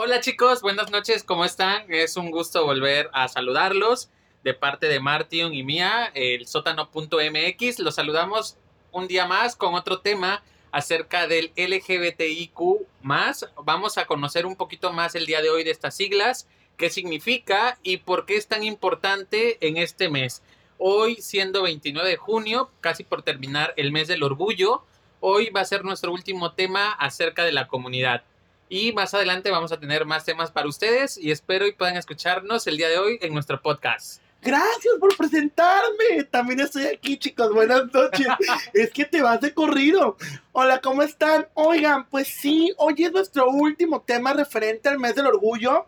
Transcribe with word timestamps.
Hola 0.00 0.20
chicos, 0.20 0.62
buenas 0.62 0.92
noches, 0.92 1.24
¿cómo 1.24 1.44
están? 1.44 1.92
Es 1.92 2.16
un 2.16 2.30
gusto 2.30 2.64
volver 2.64 3.10
a 3.12 3.26
saludarlos 3.26 4.10
de 4.44 4.54
parte 4.54 4.86
de 4.86 5.00
Martion 5.00 5.52
y 5.52 5.64
mía, 5.64 6.12
el 6.14 6.46
sótano.mx. 6.46 7.80
Los 7.80 7.96
saludamos 7.96 8.56
un 8.92 9.08
día 9.08 9.26
más 9.26 9.56
con 9.56 9.74
otro 9.74 9.98
tema 9.98 10.44
acerca 10.70 11.26
del 11.26 11.50
LGBTIQ. 11.56 12.86
Vamos 13.02 13.98
a 13.98 14.06
conocer 14.06 14.46
un 14.46 14.54
poquito 14.54 14.92
más 14.92 15.16
el 15.16 15.26
día 15.26 15.42
de 15.42 15.50
hoy 15.50 15.64
de 15.64 15.72
estas 15.72 15.96
siglas, 15.96 16.46
qué 16.76 16.90
significa 16.90 17.76
y 17.82 17.96
por 17.96 18.24
qué 18.24 18.36
es 18.36 18.46
tan 18.46 18.62
importante 18.62 19.58
en 19.66 19.78
este 19.78 20.08
mes. 20.08 20.44
Hoy, 20.78 21.16
siendo 21.16 21.62
29 21.62 22.08
de 22.08 22.16
junio, 22.16 22.70
casi 22.80 23.02
por 23.02 23.22
terminar 23.22 23.74
el 23.76 23.90
mes 23.90 24.06
del 24.06 24.22
orgullo, 24.22 24.84
hoy 25.18 25.50
va 25.50 25.62
a 25.62 25.64
ser 25.64 25.84
nuestro 25.84 26.12
último 26.12 26.52
tema 26.52 26.92
acerca 26.92 27.44
de 27.44 27.50
la 27.50 27.66
comunidad. 27.66 28.22
Y 28.68 28.92
más 28.92 29.14
adelante 29.14 29.50
vamos 29.50 29.72
a 29.72 29.80
tener 29.80 30.04
más 30.04 30.24
temas 30.24 30.50
para 30.50 30.68
ustedes 30.68 31.16
y 31.16 31.30
espero 31.30 31.66
y 31.66 31.72
puedan 31.72 31.96
escucharnos 31.96 32.66
el 32.66 32.76
día 32.76 32.88
de 32.88 32.98
hoy 32.98 33.18
en 33.22 33.32
nuestro 33.32 33.62
podcast. 33.62 34.20
Gracias 34.42 34.94
por 35.00 35.16
presentarme. 35.16 36.24
También 36.30 36.60
estoy 36.60 36.86
aquí, 36.86 37.16
chicos. 37.16 37.52
Buenas 37.52 37.92
noches. 37.92 38.26
es 38.74 38.90
que 38.90 39.06
te 39.06 39.22
vas 39.22 39.40
de 39.40 39.54
corrido. 39.54 40.16
Hola, 40.52 40.80
¿cómo 40.80 41.02
están? 41.02 41.48
Oigan, 41.54 42.06
pues 42.08 42.28
sí, 42.28 42.72
hoy 42.76 42.94
es 42.98 43.12
nuestro 43.12 43.48
último 43.48 44.02
tema 44.02 44.34
referente 44.34 44.90
al 44.90 44.98
mes 44.98 45.14
del 45.14 45.26
orgullo. 45.26 45.86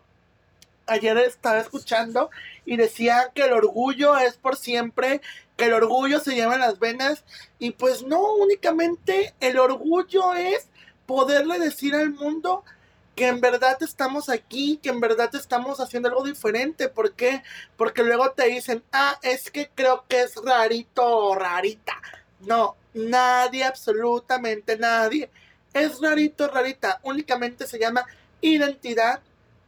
Ayer 0.87 1.17
estaba 1.19 1.59
escuchando 1.59 2.31
y 2.65 2.77
decía 2.77 3.31
que 3.33 3.43
el 3.43 3.53
orgullo 3.53 4.17
es 4.17 4.35
por 4.37 4.57
siempre, 4.57 5.21
que 5.55 5.65
el 5.65 5.73
orgullo 5.73 6.19
se 6.19 6.33
lleva 6.33 6.55
en 6.55 6.61
las 6.61 6.79
venas. 6.79 7.23
Y 7.59 7.71
pues 7.71 8.03
no, 8.03 8.33
únicamente 8.33 9.33
el 9.39 9.59
orgullo 9.59 10.33
es 10.33 10.67
poderle 11.05 11.59
decir 11.59 11.95
al 11.95 12.11
mundo 12.11 12.63
que 13.15 13.27
en 13.27 13.41
verdad 13.41 13.77
estamos 13.81 14.29
aquí, 14.29 14.79
que 14.81 14.89
en 14.89 14.99
verdad 14.99 15.33
estamos 15.35 15.79
haciendo 15.79 16.09
algo 16.09 16.23
diferente. 16.23 16.87
¿Por 16.87 17.13
qué? 17.13 17.43
Porque 17.77 18.03
luego 18.03 18.31
te 18.31 18.47
dicen, 18.47 18.83
ah, 18.91 19.19
es 19.21 19.51
que 19.51 19.69
creo 19.73 20.05
que 20.07 20.21
es 20.21 20.35
rarito 20.35 21.05
o 21.05 21.35
rarita. 21.35 22.01
No, 22.39 22.75
nadie, 22.93 23.63
absolutamente 23.63 24.77
nadie. 24.77 25.29
Es 25.73 25.99
rarito, 26.01 26.47
rarita. 26.47 26.99
Únicamente 27.03 27.67
se 27.67 27.79
llama 27.79 28.05
identidad 28.41 29.21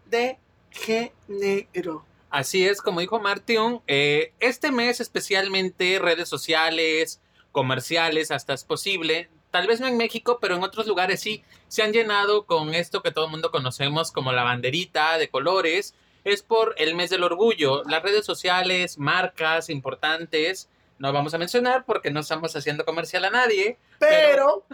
de 0.06 0.38
género. 0.72 2.06
Así 2.30 2.68
es, 2.68 2.82
como 2.82 3.00
dijo 3.00 3.20
Martín, 3.20 3.82
eh, 3.86 4.34
este 4.40 4.72
mes 4.72 5.00
especialmente 5.00 6.00
redes 6.00 6.28
sociales, 6.28 7.22
comerciales, 7.52 8.32
hasta 8.32 8.54
es 8.54 8.64
posible, 8.64 9.30
tal 9.54 9.68
vez 9.68 9.80
no 9.80 9.86
en 9.86 9.98
México, 9.98 10.40
pero 10.42 10.56
en 10.56 10.64
otros 10.64 10.88
lugares 10.88 11.22
sí, 11.22 11.44
se 11.68 11.84
han 11.84 11.94
llenado 11.94 12.48
con 12.48 12.74
esto 12.74 13.04
que 13.04 13.12
todo 13.12 13.26
el 13.26 13.32
mundo 13.32 13.52
conocemos 13.52 14.12
como 14.12 14.32
la 14.32 14.42
banderita 14.42 15.20
de 15.20 15.30
colores. 15.30 15.94
Es 16.24 16.42
por 16.42 16.74
el 16.80 16.96
mes 16.96 17.12
del 17.12 17.24
orgullo. 17.24 17.84
Las 17.84 18.02
redes 18.02 18.26
sociales, 18.26 18.98
marcas 18.98 19.70
importantes, 19.70 20.70
no 20.98 21.14
vamos 21.14 21.36
a 21.36 21.38
mencionar 21.38 21.86
porque 21.86 22.10
no 22.10 22.22
estamos 22.22 22.56
haciendo 22.56 22.84
comercial 22.84 23.26
a 23.26 23.30
nadie. 23.30 23.78
Pero, 24.00 24.66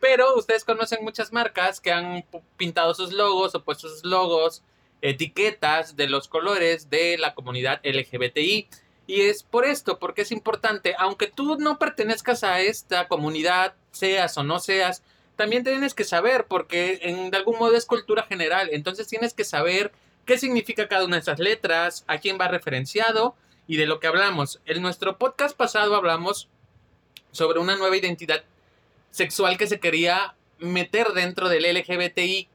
pero, 0.00 0.34
ustedes 0.36 0.64
conocen 0.64 1.04
muchas 1.04 1.32
marcas 1.32 1.80
que 1.80 1.92
han 1.92 2.24
pintado 2.56 2.92
sus 2.92 3.12
logos 3.12 3.54
o 3.54 3.62
puesto 3.62 3.88
sus 3.88 4.04
logos, 4.04 4.64
etiquetas 5.00 5.94
de 5.94 6.08
los 6.08 6.26
colores 6.26 6.90
de 6.90 7.16
la 7.18 7.36
comunidad 7.36 7.80
LGBTI. 7.84 8.68
Y 9.08 9.22
es 9.22 9.42
por 9.42 9.64
esto, 9.64 9.98
porque 9.98 10.20
es 10.20 10.30
importante, 10.32 10.94
aunque 10.98 11.28
tú 11.28 11.56
no 11.58 11.78
pertenezcas 11.78 12.44
a 12.44 12.60
esta 12.60 13.08
comunidad, 13.08 13.74
seas 13.90 14.36
o 14.36 14.44
no 14.44 14.60
seas, 14.60 15.02
también 15.34 15.64
tienes 15.64 15.94
que 15.94 16.04
saber, 16.04 16.44
porque 16.46 16.98
en, 17.00 17.30
de 17.30 17.36
algún 17.38 17.58
modo 17.58 17.74
es 17.74 17.86
cultura 17.86 18.24
general, 18.24 18.68
entonces 18.70 19.08
tienes 19.08 19.32
que 19.32 19.44
saber 19.44 19.92
qué 20.26 20.36
significa 20.36 20.88
cada 20.88 21.06
una 21.06 21.16
de 21.16 21.22
esas 21.22 21.38
letras, 21.38 22.04
a 22.06 22.18
quién 22.18 22.36
va 22.38 22.48
referenciado 22.48 23.34
y 23.66 23.78
de 23.78 23.86
lo 23.86 23.98
que 23.98 24.08
hablamos. 24.08 24.60
En 24.66 24.82
nuestro 24.82 25.16
podcast 25.16 25.56
pasado 25.56 25.96
hablamos 25.96 26.50
sobre 27.32 27.60
una 27.60 27.76
nueva 27.76 27.96
identidad 27.96 28.44
sexual 29.10 29.56
que 29.56 29.68
se 29.68 29.80
quería 29.80 30.34
meter 30.58 31.14
dentro 31.14 31.48
del 31.48 31.64
LGBTIQ, 31.64 32.50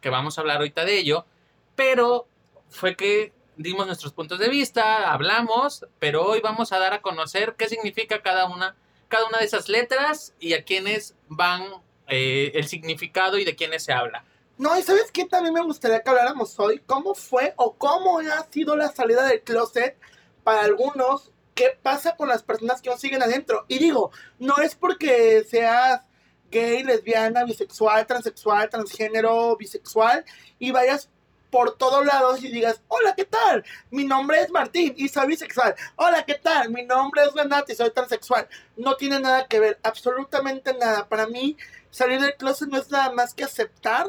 que 0.00 0.10
vamos 0.10 0.38
a 0.38 0.42
hablar 0.42 0.58
ahorita 0.58 0.84
de 0.84 0.96
ello, 0.96 1.26
pero 1.74 2.28
fue 2.70 2.94
que 2.94 3.32
dimos 3.58 3.86
nuestros 3.86 4.12
puntos 4.12 4.38
de 4.38 4.48
vista, 4.48 5.12
hablamos, 5.12 5.84
pero 5.98 6.24
hoy 6.24 6.40
vamos 6.40 6.72
a 6.72 6.78
dar 6.78 6.94
a 6.94 7.02
conocer 7.02 7.56
qué 7.58 7.68
significa 7.68 8.22
cada 8.22 8.46
una, 8.46 8.76
cada 9.08 9.26
una 9.26 9.38
de 9.38 9.44
esas 9.44 9.68
letras 9.68 10.32
y 10.38 10.54
a 10.54 10.64
quiénes 10.64 11.16
van 11.28 11.64
eh, 12.06 12.52
el 12.54 12.68
significado 12.68 13.36
y 13.36 13.44
de 13.44 13.56
quiénes 13.56 13.84
se 13.84 13.92
habla. 13.92 14.24
No, 14.56 14.78
y 14.78 14.82
sabes 14.82 15.10
qué 15.12 15.24
también 15.24 15.54
me 15.54 15.62
gustaría 15.62 16.02
que 16.02 16.08
habláramos 16.08 16.58
hoy, 16.58 16.80
cómo 16.86 17.14
fue 17.14 17.52
o 17.56 17.74
cómo 17.74 18.20
ha 18.20 18.46
sido 18.50 18.76
la 18.76 18.88
salida 18.88 19.26
del 19.26 19.42
closet 19.42 19.96
para 20.44 20.62
algunos, 20.62 21.30
qué 21.54 21.76
pasa 21.82 22.16
con 22.16 22.28
las 22.28 22.42
personas 22.42 22.80
que 22.80 22.90
aún 22.90 22.98
siguen 22.98 23.22
adentro. 23.22 23.64
Y 23.68 23.78
digo, 23.78 24.10
no 24.38 24.58
es 24.58 24.74
porque 24.76 25.44
seas 25.48 26.02
gay, 26.50 26.82
lesbiana, 26.82 27.44
bisexual, 27.44 28.06
transexual, 28.06 28.68
transgénero, 28.70 29.56
bisexual 29.56 30.24
y 30.58 30.70
vayas 30.70 31.10
por 31.50 31.76
todos 31.76 32.04
lados 32.04 32.42
y 32.42 32.48
digas, 32.48 32.80
hola, 32.88 33.14
¿qué 33.14 33.24
tal? 33.24 33.64
Mi 33.90 34.04
nombre 34.04 34.40
es 34.40 34.50
Martín 34.50 34.94
y 34.96 35.08
soy 35.08 35.28
bisexual. 35.28 35.74
Hola, 35.96 36.24
¿qué 36.24 36.34
tal? 36.34 36.70
Mi 36.70 36.84
nombre 36.84 37.22
es 37.22 37.32
Renata 37.32 37.72
y 37.72 37.76
soy 37.76 37.90
transexual. 37.90 38.48
No 38.76 38.96
tiene 38.96 39.20
nada 39.20 39.46
que 39.46 39.60
ver, 39.60 39.78
absolutamente 39.82 40.74
nada. 40.74 41.08
Para 41.08 41.26
mí, 41.26 41.56
salir 41.90 42.20
del 42.20 42.36
closet 42.36 42.68
no 42.68 42.78
es 42.78 42.90
nada 42.90 43.10
más 43.12 43.34
que 43.34 43.44
aceptar 43.44 44.06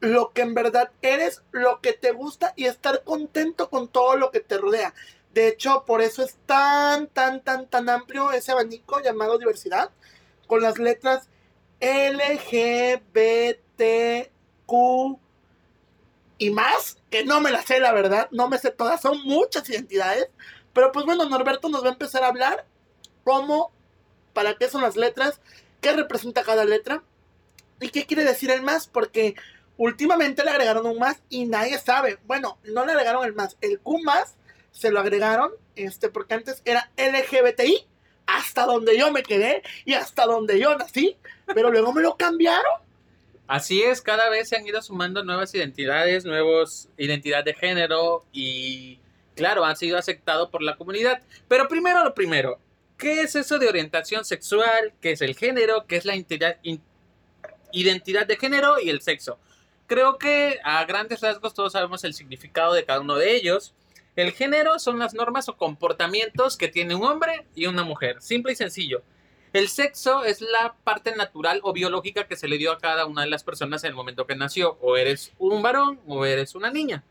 lo 0.00 0.32
que 0.32 0.42
en 0.42 0.54
verdad 0.54 0.90
eres, 1.00 1.42
lo 1.52 1.80
que 1.80 1.92
te 1.92 2.10
gusta 2.10 2.52
y 2.56 2.66
estar 2.66 3.04
contento 3.04 3.70
con 3.70 3.88
todo 3.88 4.16
lo 4.16 4.30
que 4.30 4.40
te 4.40 4.58
rodea. 4.58 4.94
De 5.32 5.48
hecho, 5.48 5.84
por 5.86 6.02
eso 6.02 6.22
es 6.22 6.36
tan, 6.46 7.06
tan, 7.06 7.42
tan, 7.42 7.66
tan 7.66 7.88
amplio 7.88 8.32
ese 8.32 8.52
abanico 8.52 9.00
llamado 9.00 9.38
diversidad, 9.38 9.90
con 10.46 10.60
las 10.60 10.78
letras 10.78 11.28
L, 11.80 12.22
G, 12.38 13.00
B, 13.12 13.60
T, 13.76 14.32
Q, 14.66 15.18
y 16.38 16.50
más, 16.50 16.98
que 17.10 17.24
no 17.24 17.40
me 17.40 17.50
las 17.50 17.66
sé, 17.66 17.80
la 17.80 17.92
verdad, 17.92 18.28
no 18.30 18.48
me 18.48 18.58
sé 18.58 18.70
todas, 18.70 19.00
son 19.00 19.22
muchas 19.24 19.68
identidades. 19.68 20.28
Pero 20.72 20.92
pues 20.92 21.04
bueno, 21.04 21.28
Norberto 21.28 21.68
nos 21.68 21.84
va 21.84 21.88
a 21.88 21.92
empezar 21.92 22.24
a 22.24 22.28
hablar 22.28 22.66
cómo, 23.24 23.70
para 24.32 24.54
qué 24.54 24.68
son 24.68 24.82
las 24.82 24.96
letras, 24.96 25.40
qué 25.80 25.92
representa 25.92 26.42
cada 26.42 26.64
letra 26.64 27.02
y 27.80 27.90
qué 27.90 28.06
quiere 28.06 28.24
decir 28.24 28.50
el 28.50 28.62
más, 28.62 28.86
porque 28.86 29.34
últimamente 29.76 30.44
le 30.44 30.50
agregaron 30.50 30.86
un 30.86 30.98
más 30.98 31.18
y 31.28 31.44
nadie 31.46 31.78
sabe. 31.78 32.18
Bueno, 32.24 32.58
no 32.64 32.86
le 32.86 32.92
agregaron 32.92 33.24
el 33.24 33.34
más, 33.34 33.56
el 33.60 33.78
Q 33.80 34.02
más 34.02 34.36
se 34.72 34.90
lo 34.90 35.00
agregaron, 35.00 35.52
este, 35.76 36.08
porque 36.08 36.34
antes 36.34 36.62
era 36.64 36.90
LGBTI, 36.96 37.86
hasta 38.26 38.64
donde 38.64 38.98
yo 38.98 39.12
me 39.12 39.22
quedé 39.22 39.62
y 39.84 39.94
hasta 39.94 40.24
donde 40.24 40.58
yo 40.58 40.76
nací, 40.76 41.16
pero 41.54 41.70
luego 41.70 41.92
me 41.92 42.02
lo 42.02 42.16
cambiaron 42.16 42.81
Así 43.52 43.82
es, 43.82 44.00
cada 44.00 44.30
vez 44.30 44.48
se 44.48 44.56
han 44.56 44.66
ido 44.66 44.80
sumando 44.80 45.22
nuevas 45.22 45.54
identidades, 45.54 46.24
nuevos 46.24 46.88
identidad 46.96 47.44
de 47.44 47.52
género 47.52 48.24
y 48.32 48.98
claro, 49.36 49.62
han 49.66 49.76
sido 49.76 49.98
aceptados 49.98 50.48
por 50.48 50.62
la 50.62 50.76
comunidad. 50.76 51.20
Pero 51.48 51.68
primero 51.68 52.02
lo 52.02 52.14
primero, 52.14 52.58
¿qué 52.96 53.20
es 53.20 53.36
eso 53.36 53.58
de 53.58 53.68
orientación 53.68 54.24
sexual? 54.24 54.94
¿Qué 55.02 55.12
es 55.12 55.20
el 55.20 55.36
género? 55.36 55.84
¿Qué 55.86 55.96
es 55.96 56.06
la 56.06 56.14
identidad, 56.14 56.56
identidad 57.72 58.26
de 58.26 58.38
género 58.38 58.80
y 58.80 58.88
el 58.88 59.02
sexo? 59.02 59.38
Creo 59.86 60.16
que 60.16 60.58
a 60.64 60.82
grandes 60.86 61.20
rasgos 61.20 61.52
todos 61.52 61.74
sabemos 61.74 62.04
el 62.04 62.14
significado 62.14 62.72
de 62.72 62.86
cada 62.86 63.00
uno 63.00 63.16
de 63.16 63.36
ellos. 63.36 63.74
El 64.16 64.32
género 64.32 64.78
son 64.78 64.98
las 64.98 65.12
normas 65.12 65.50
o 65.50 65.58
comportamientos 65.58 66.56
que 66.56 66.68
tiene 66.68 66.94
un 66.94 67.04
hombre 67.04 67.44
y 67.54 67.66
una 67.66 67.84
mujer, 67.84 68.22
simple 68.22 68.52
y 68.52 68.56
sencillo. 68.56 69.02
El 69.52 69.68
sexo 69.68 70.24
es 70.24 70.40
la 70.40 70.74
parte 70.82 71.14
natural 71.14 71.60
o 71.62 71.74
biológica 71.74 72.26
que 72.26 72.36
se 72.36 72.48
le 72.48 72.56
dio 72.56 72.72
a 72.72 72.78
cada 72.78 73.04
una 73.04 73.22
de 73.22 73.28
las 73.28 73.44
personas 73.44 73.84
en 73.84 73.90
el 73.90 73.94
momento 73.94 74.26
que 74.26 74.34
nació. 74.34 74.78
O 74.80 74.96
eres 74.96 75.32
un 75.38 75.60
varón 75.60 76.00
o 76.06 76.24
eres 76.24 76.54
una 76.54 76.70
niña. 76.70 77.04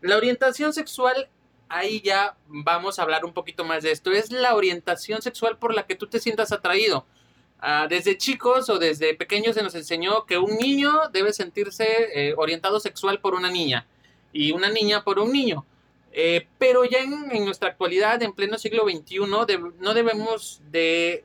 La 0.00 0.16
orientación 0.16 0.72
sexual, 0.72 1.28
ahí 1.68 2.00
ya 2.00 2.36
vamos 2.48 2.98
a 2.98 3.02
hablar 3.02 3.24
un 3.24 3.32
poquito 3.32 3.64
más 3.64 3.84
de 3.84 3.92
esto. 3.92 4.10
Es 4.10 4.32
la 4.32 4.56
orientación 4.56 5.22
sexual 5.22 5.56
por 5.56 5.72
la 5.72 5.86
que 5.86 5.94
tú 5.94 6.08
te 6.08 6.18
sientas 6.18 6.50
atraído. 6.50 7.06
Ah, 7.60 7.86
desde 7.88 8.18
chicos 8.18 8.68
o 8.68 8.80
desde 8.80 9.14
pequeños 9.14 9.54
se 9.54 9.62
nos 9.62 9.76
enseñó 9.76 10.26
que 10.26 10.38
un 10.38 10.56
niño 10.56 11.10
debe 11.12 11.32
sentirse 11.32 11.86
eh, 12.12 12.34
orientado 12.36 12.80
sexual 12.80 13.20
por 13.20 13.34
una 13.34 13.50
niña 13.50 13.86
y 14.32 14.50
una 14.50 14.68
niña 14.68 15.04
por 15.04 15.20
un 15.20 15.32
niño. 15.32 15.64
Eh, 16.10 16.48
pero 16.58 16.84
ya 16.84 16.98
en, 16.98 17.44
nuestra 17.44 17.68
actualidad, 17.68 18.20
en 18.20 18.32
pleno 18.32 18.58
siglo 18.58 18.82
XXI, 18.82 19.20
no 19.28 19.94
debemos 19.94 20.60
de 20.72 21.24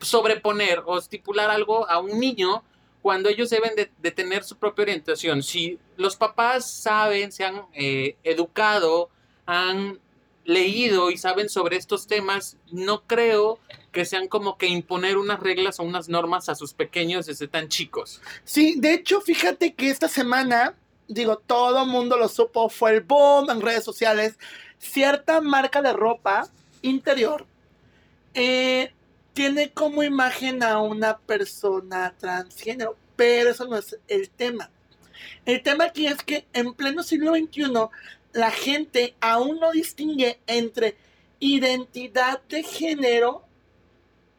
sobreponer 0.00 0.82
o 0.84 0.98
estipular 0.98 1.50
algo 1.50 1.88
a 1.88 1.98
un 1.98 2.18
niño 2.18 2.62
cuando 3.02 3.28
ellos 3.28 3.50
deben 3.50 3.72
de, 3.76 4.10
tener 4.10 4.44
su 4.44 4.56
propia 4.56 4.82
orientación. 4.84 5.42
Si 5.42 5.78
los 5.96 6.16
papás 6.16 6.70
saben, 6.70 7.32
se 7.32 7.44
han 7.44 7.62
eh, 7.74 8.16
educado, 8.24 9.10
han 9.44 10.00
leído 10.44 11.10
y 11.10 11.18
saben 11.18 11.48
sobre 11.48 11.76
estos 11.76 12.06
temas, 12.06 12.56
no 12.70 13.02
creo 13.02 13.58
que 13.92 14.04
sean 14.04 14.28
como 14.28 14.56
que 14.58 14.66
imponer 14.66 15.16
unas 15.16 15.40
reglas 15.40 15.80
o 15.80 15.82
unas 15.82 16.08
normas 16.08 16.48
a 16.48 16.54
sus 16.54 16.74
pequeños 16.74 17.26
desde 17.26 17.48
tan 17.48 17.68
chicos. 17.68 18.20
Sí, 18.44 18.76
de 18.78 18.94
hecho, 18.94 19.20
fíjate 19.20 19.74
que 19.74 19.90
esta 19.90 20.08
semana, 20.08 20.74
digo, 21.08 21.36
todo 21.38 21.84
el 21.84 21.90
mundo 21.90 22.16
lo 22.16 22.28
supo, 22.28 22.68
fue 22.68 22.92
el 22.92 23.00
boom 23.02 23.50
en 23.50 23.60
redes 23.60 23.84
sociales. 23.84 24.38
Cierta 24.78 25.40
marca 25.40 25.80
de 25.80 25.92
ropa 25.92 26.48
interior 26.82 27.46
eh, 28.34 28.92
tiene 29.34 29.72
como 29.72 30.02
imagen 30.02 30.62
a 30.62 30.80
una 30.80 31.18
persona 31.18 32.14
transgénero, 32.18 32.96
pero 33.16 33.50
eso 33.50 33.66
no 33.66 33.76
es 33.76 33.98
el 34.08 34.30
tema. 34.30 34.70
El 35.44 35.62
tema 35.62 35.84
aquí 35.84 36.06
es 36.06 36.22
que 36.22 36.46
en 36.52 36.72
pleno 36.72 37.02
siglo 37.02 37.34
XXI 37.34 37.64
la 38.32 38.50
gente 38.50 39.14
aún 39.20 39.60
no 39.60 39.72
distingue 39.72 40.40
entre 40.46 40.96
identidad 41.40 42.40
de 42.48 42.62
género 42.62 43.44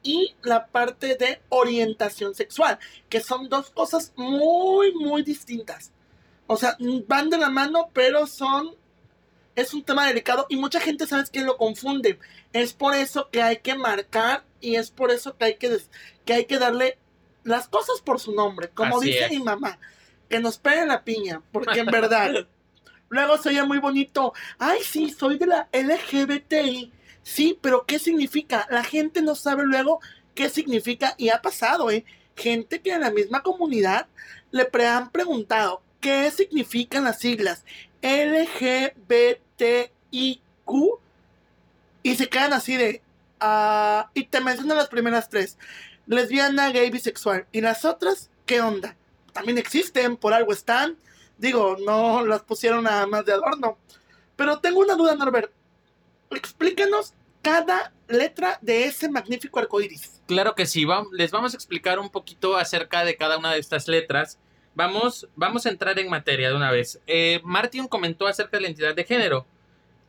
y 0.02 0.36
la 0.44 0.68
parte 0.68 1.16
de 1.16 1.42
orientación 1.50 2.34
sexual, 2.34 2.80
que 3.10 3.20
son 3.20 3.50
dos 3.50 3.72
cosas 3.72 4.14
muy, 4.16 4.94
muy 4.94 5.24
distintas. 5.24 5.92
O 6.48 6.58
sea, 6.58 6.78
van 7.08 7.30
de 7.30 7.38
la 7.38 7.50
mano, 7.50 7.90
pero 7.94 8.28
son... 8.28 8.76
Es 9.56 9.74
un 9.74 9.84
tema 9.84 10.06
delicado 10.06 10.46
y 10.50 10.58
mucha 10.58 10.82
gente, 10.82 11.08
¿sabes 11.08 11.30
que 11.30 11.42
Lo 11.42 11.58
confunde. 11.58 12.20
Es 12.52 12.74
por 12.74 12.94
eso 12.94 13.30
que 13.32 13.42
hay 13.42 13.58
que 13.58 13.76
marcar 13.76 14.44
y 14.66 14.76
es 14.76 14.90
por 14.92 15.12
eso 15.12 15.38
que 15.38 15.46
hay 15.46 15.56
que, 15.56 15.78
que, 16.26 16.34
hay 16.34 16.46
que 16.46 16.58
darle 16.58 16.98
las 17.44 17.68
cosas 17.68 18.02
por 18.02 18.20
su 18.20 18.34
nombre. 18.34 18.70
Como 18.70 19.00
dice 19.00 19.30
mi 19.30 19.40
mamá, 19.40 19.78
que 20.30 20.40
nos 20.40 20.58
pegue 20.58 20.86
la 20.86 21.04
piña, 21.04 21.42
porque 21.52 21.80
en 21.80 21.88
verdad... 21.88 22.32
Luego 23.10 23.38
se 23.38 23.50
oye 23.50 23.64
muy 23.64 23.78
bonito. 23.78 24.34
Ay, 24.58 24.80
sí, 24.82 25.12
soy 25.12 25.38
de 25.38 25.46
la 25.46 25.70
LGBTI. 25.72 26.92
Sí, 27.22 27.58
pero 27.62 27.86
¿qué 27.86 28.00
significa? 28.00 28.68
La 28.72 28.84
gente 28.84 29.22
no 29.22 29.36
sabe 29.36 29.64
luego 29.64 30.00
qué 30.34 30.50
significa 30.50 31.14
y 31.18 31.30
ha 31.30 31.40
pasado, 31.40 31.92
¿eh? 31.92 32.04
Gente 32.36 32.82
que 32.82 32.92
en 32.92 33.02
la 33.02 33.12
misma 33.12 33.44
comunidad 33.44 34.08
le 34.52 34.68
han 34.88 35.12
preguntado 35.12 35.84
qué 36.02 36.32
significan 36.32 37.04
las 37.04 37.20
siglas 37.20 37.64
LGBTIQ 38.02 39.10
y 42.04 42.16
se 42.16 42.30
quedan 42.30 42.54
así 42.54 42.78
de... 42.78 43.02
Y 44.14 44.26
te 44.26 44.42
mencionan 44.42 44.78
las 44.78 44.90
primeras 44.90 45.30
tres. 45.30 45.58
Lesbiana, 46.08 46.70
gay, 46.72 46.90
bisexual. 46.90 47.48
¿Y 47.52 47.62
las 47.62 47.86
otras? 47.86 48.30
¿Qué 48.46 48.62
onda? 48.62 48.96
También 49.34 49.58
existen, 49.58 50.18
por 50.18 50.34
algo 50.34 50.54
están. 50.54 50.98
Digo, 51.38 51.78
no 51.86 52.26
las 52.26 52.44
pusieron 52.44 52.84
nada 52.84 53.06
más 53.08 53.26
de 53.26 53.34
adorno. 53.34 53.78
Pero 54.36 54.60
tengo 54.60 54.80
una 54.80 54.96
duda, 54.96 55.16
Norbert 55.16 55.52
explícanos 56.32 57.14
cada 57.42 57.94
letra 58.08 58.58
de 58.62 58.86
ese 58.86 59.10
magnífico 59.10 59.60
arcoíris. 59.60 60.22
Claro 60.28 60.56
que 60.56 60.66
sí, 60.66 60.86
les 61.12 61.32
vamos 61.32 61.54
a 61.54 61.58
explicar 61.58 62.00
un 62.00 62.10
poquito 62.10 62.58
acerca 62.58 63.06
de 63.06 63.16
cada 63.16 63.38
una 63.38 63.54
de 63.54 63.60
estas 63.60 63.88
letras. 63.88 64.40
Vamos, 64.74 65.28
vamos 65.36 65.66
a 65.66 65.70
entrar 65.70 65.98
en 66.00 66.10
materia 66.10 66.50
de 66.50 66.56
una 66.56 66.72
vez. 66.72 67.00
Eh, 67.08 67.40
Martin 67.44 67.88
comentó 67.88 68.28
acerca 68.28 68.58
de 68.58 68.62
la 68.62 68.68
identidad 68.68 68.96
de 68.96 69.04
género. 69.04 69.46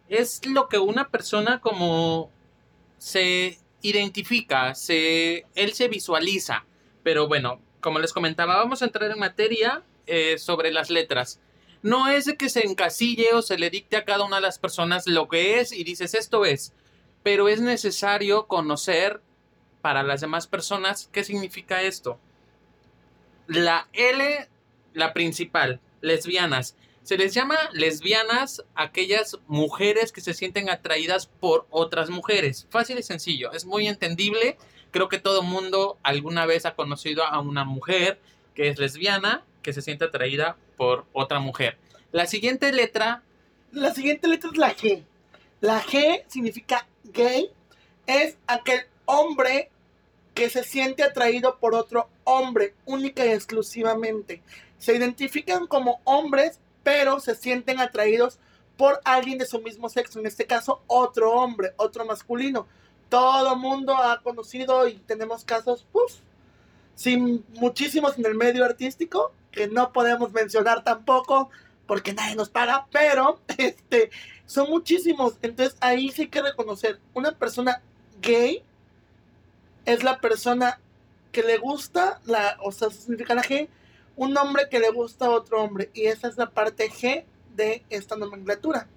Es 0.08 0.44
lo 0.46 0.68
que 0.68 0.78
una 0.78 1.08
persona 1.08 1.60
como 1.60 2.30
se 3.06 3.58
identifica, 3.82 4.74
se, 4.74 5.46
él 5.54 5.72
se 5.74 5.88
visualiza. 5.88 6.64
Pero 7.02 7.28
bueno, 7.28 7.60
como 7.80 8.00
les 8.00 8.12
comentaba, 8.12 8.56
vamos 8.56 8.82
a 8.82 8.86
entrar 8.86 9.10
en 9.10 9.18
materia 9.18 9.84
eh, 10.06 10.38
sobre 10.38 10.72
las 10.72 10.90
letras 10.90 11.40
no 11.86 12.08
es 12.08 12.32
que 12.36 12.48
se 12.48 12.66
encasille 12.66 13.32
o 13.32 13.42
se 13.42 13.58
le 13.58 13.70
dicte 13.70 13.96
a 13.96 14.04
cada 14.04 14.24
una 14.24 14.36
de 14.36 14.42
las 14.42 14.58
personas 14.58 15.06
lo 15.06 15.28
que 15.28 15.60
es 15.60 15.70
y 15.72 15.84
dices 15.84 16.14
esto 16.14 16.44
es, 16.44 16.72
pero 17.22 17.48
es 17.48 17.60
necesario 17.60 18.48
conocer 18.48 19.20
para 19.82 20.02
las 20.02 20.20
demás 20.20 20.48
personas 20.48 21.08
qué 21.12 21.22
significa 21.22 21.82
esto. 21.82 22.18
La 23.46 23.86
L, 23.92 24.48
la 24.94 25.12
principal, 25.12 25.80
lesbianas. 26.00 26.74
Se 27.06 27.16
les 27.16 27.32
llama 27.32 27.56
lesbianas 27.72 28.64
aquellas 28.74 29.38
mujeres 29.46 30.10
que 30.10 30.20
se 30.20 30.34
sienten 30.34 30.68
atraídas 30.68 31.28
por 31.28 31.68
otras 31.70 32.10
mujeres. 32.10 32.66
Fácil 32.68 32.98
y 32.98 33.04
sencillo, 33.04 33.52
es 33.52 33.64
muy 33.64 33.86
entendible. 33.86 34.56
Creo 34.90 35.08
que 35.08 35.20
todo 35.20 35.44
mundo 35.44 35.98
alguna 36.02 36.46
vez 36.46 36.66
ha 36.66 36.74
conocido 36.74 37.22
a 37.22 37.38
una 37.38 37.64
mujer 37.64 38.18
que 38.56 38.66
es 38.66 38.80
lesbiana, 38.80 39.44
que 39.62 39.72
se 39.72 39.82
siente 39.82 40.06
atraída 40.06 40.56
por 40.76 41.06
otra 41.12 41.38
mujer. 41.38 41.78
La 42.10 42.26
siguiente 42.26 42.72
letra. 42.72 43.22
La 43.70 43.94
siguiente 43.94 44.26
letra 44.26 44.50
es 44.50 44.58
la 44.58 44.74
G. 44.74 45.04
La 45.60 45.80
G 45.84 46.24
significa 46.26 46.88
gay. 47.04 47.52
Es 48.08 48.36
aquel 48.48 48.80
hombre 49.04 49.70
que 50.34 50.50
se 50.50 50.64
siente 50.64 51.04
atraído 51.04 51.60
por 51.60 51.76
otro 51.76 52.08
hombre, 52.24 52.74
única 52.84 53.24
y 53.24 53.28
exclusivamente. 53.28 54.42
Se 54.78 54.96
identifican 54.96 55.68
como 55.68 56.00
hombres, 56.02 56.58
pero 56.86 57.18
se 57.18 57.34
sienten 57.34 57.80
atraídos 57.80 58.38
por 58.76 59.00
alguien 59.02 59.38
de 59.38 59.44
su 59.44 59.60
mismo 59.60 59.88
sexo, 59.88 60.20
en 60.20 60.26
este 60.26 60.46
caso 60.46 60.84
otro 60.86 61.32
hombre, 61.32 61.72
otro 61.78 62.06
masculino. 62.06 62.68
Todo 63.08 63.56
mundo 63.56 63.96
ha 63.96 64.22
conocido 64.22 64.86
y 64.86 64.94
tenemos 64.98 65.44
casos, 65.44 65.84
uff, 65.92 66.12
sin 66.94 67.44
muchísimos 67.54 68.16
en 68.16 68.26
el 68.26 68.36
medio 68.36 68.64
artístico, 68.64 69.32
que 69.50 69.66
no 69.66 69.92
podemos 69.92 70.32
mencionar 70.32 70.84
tampoco, 70.84 71.50
porque 71.88 72.14
nadie 72.14 72.36
nos 72.36 72.50
paga, 72.50 72.86
pero 72.92 73.40
este, 73.58 74.10
son 74.44 74.70
muchísimos. 74.70 75.38
Entonces 75.42 75.76
ahí 75.80 76.12
sí 76.12 76.22
hay 76.22 76.28
que 76.28 76.42
reconocer, 76.42 77.00
una 77.14 77.32
persona 77.32 77.82
gay 78.22 78.62
es 79.86 80.04
la 80.04 80.20
persona 80.20 80.78
que 81.32 81.42
le 81.42 81.58
gusta, 81.58 82.20
la, 82.26 82.56
o 82.62 82.70
sea, 82.70 82.90
significa 82.90 83.34
la 83.34 83.42
G, 83.42 83.68
un 84.16 84.36
hombre 84.36 84.68
que 84.70 84.78
le 84.78 84.90
gusta 84.90 85.26
a 85.26 85.30
otro 85.30 85.62
hombre. 85.62 85.90
Y 85.94 86.06
esa 86.06 86.28
es 86.28 86.36
la 86.36 86.50
parte 86.50 86.90
G 86.90 87.24
de 87.54 87.84
esta 87.90 88.16
nomenclatura. 88.16 88.88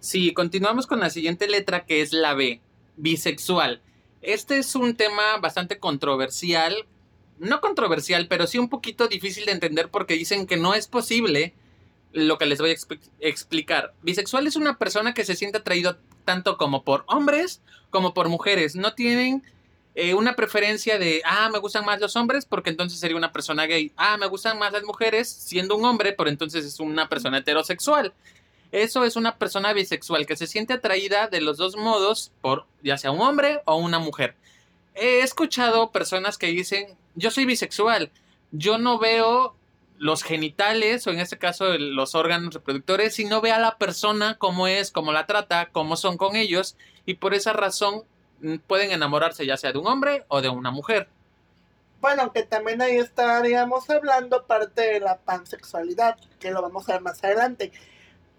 Sí, 0.00 0.34
continuamos 0.34 0.86
con 0.86 1.00
la 1.00 1.08
siguiente 1.08 1.48
letra 1.48 1.86
que 1.86 2.02
es 2.02 2.12
la 2.12 2.34
B, 2.34 2.60
bisexual. 2.96 3.80
Este 4.20 4.58
es 4.58 4.74
un 4.74 4.96
tema 4.96 5.38
bastante 5.40 5.78
controversial 5.78 6.86
no 7.38 7.60
controversial, 7.60 8.26
pero 8.28 8.46
sí 8.46 8.58
un 8.58 8.68
poquito 8.68 9.08
difícil 9.08 9.46
de 9.46 9.52
entender 9.52 9.90
porque 9.90 10.14
dicen 10.14 10.46
que 10.46 10.56
no 10.56 10.74
es 10.74 10.86
posible 10.86 11.54
lo 12.12 12.38
que 12.38 12.46
les 12.46 12.60
voy 12.60 12.70
a 12.70 12.76
explicar. 13.20 13.94
Bisexual 14.02 14.46
es 14.46 14.56
una 14.56 14.78
persona 14.78 15.14
que 15.14 15.24
se 15.24 15.34
siente 15.34 15.58
atraído 15.58 15.98
tanto 16.24 16.56
como 16.56 16.84
por 16.84 17.04
hombres 17.06 17.60
como 17.90 18.14
por 18.14 18.28
mujeres. 18.28 18.76
No 18.76 18.94
tienen 18.94 19.42
eh, 19.94 20.14
una 20.14 20.34
preferencia 20.34 20.98
de, 20.98 21.22
ah, 21.24 21.48
me 21.52 21.58
gustan 21.58 21.84
más 21.84 22.00
los 22.00 22.16
hombres 22.16 22.46
porque 22.46 22.70
entonces 22.70 22.98
sería 22.98 23.16
una 23.16 23.32
persona 23.32 23.66
gay. 23.66 23.92
Ah, 23.96 24.16
me 24.16 24.26
gustan 24.26 24.58
más 24.58 24.72
las 24.72 24.82
mujeres 24.82 25.28
siendo 25.28 25.76
un 25.76 25.84
hombre, 25.84 26.12
pero 26.12 26.28
entonces 26.28 26.64
es 26.64 26.80
una 26.80 27.08
persona 27.08 27.38
heterosexual. 27.38 28.12
Eso 28.72 29.04
es 29.04 29.14
una 29.14 29.36
persona 29.38 29.72
bisexual 29.72 30.26
que 30.26 30.34
se 30.34 30.48
siente 30.48 30.72
atraída 30.72 31.28
de 31.28 31.40
los 31.40 31.58
dos 31.58 31.76
modos 31.76 32.32
por 32.40 32.66
ya 32.82 32.98
sea 32.98 33.12
un 33.12 33.20
hombre 33.20 33.60
o 33.66 33.76
una 33.76 34.00
mujer. 34.00 34.34
He 34.96 35.20
escuchado 35.20 35.92
personas 35.92 36.38
que 36.38 36.48
dicen, 36.48 36.96
yo 37.14 37.30
soy 37.30 37.44
bisexual, 37.44 38.10
yo 38.50 38.78
no 38.78 38.98
veo 38.98 39.54
los 39.98 40.24
genitales 40.24 41.06
o 41.06 41.10
en 41.10 41.20
este 41.20 41.38
caso 41.38 41.78
los 41.78 42.16
órganos 42.16 42.52
reproductores, 42.52 43.14
sino 43.14 43.40
ve 43.40 43.52
a 43.52 43.60
la 43.60 43.78
persona 43.78 44.38
cómo 44.38 44.66
es, 44.66 44.90
cómo 44.90 45.12
la 45.12 45.26
trata, 45.26 45.70
cómo 45.70 45.96
son 45.96 46.16
con 46.16 46.34
ellos 46.34 46.76
y 47.06 47.14
por 47.14 47.32
esa 47.32 47.52
razón 47.52 48.02
pueden 48.66 48.90
enamorarse 48.90 49.46
ya 49.46 49.56
sea 49.56 49.72
de 49.72 49.78
un 49.78 49.86
hombre 49.86 50.24
o 50.28 50.40
de 50.40 50.48
una 50.48 50.70
mujer. 50.70 51.08
Bueno, 52.00 52.22
aunque 52.22 52.42
también 52.42 52.82
ahí 52.82 52.96
estaríamos 52.96 53.88
hablando 53.88 54.44
parte 54.44 54.82
de 54.82 55.00
la 55.00 55.16
pansexualidad, 55.16 56.18
que 56.38 56.50
lo 56.50 56.60
vamos 56.60 56.88
a 56.88 56.92
ver 56.92 57.00
más 57.00 57.24
adelante. 57.24 57.72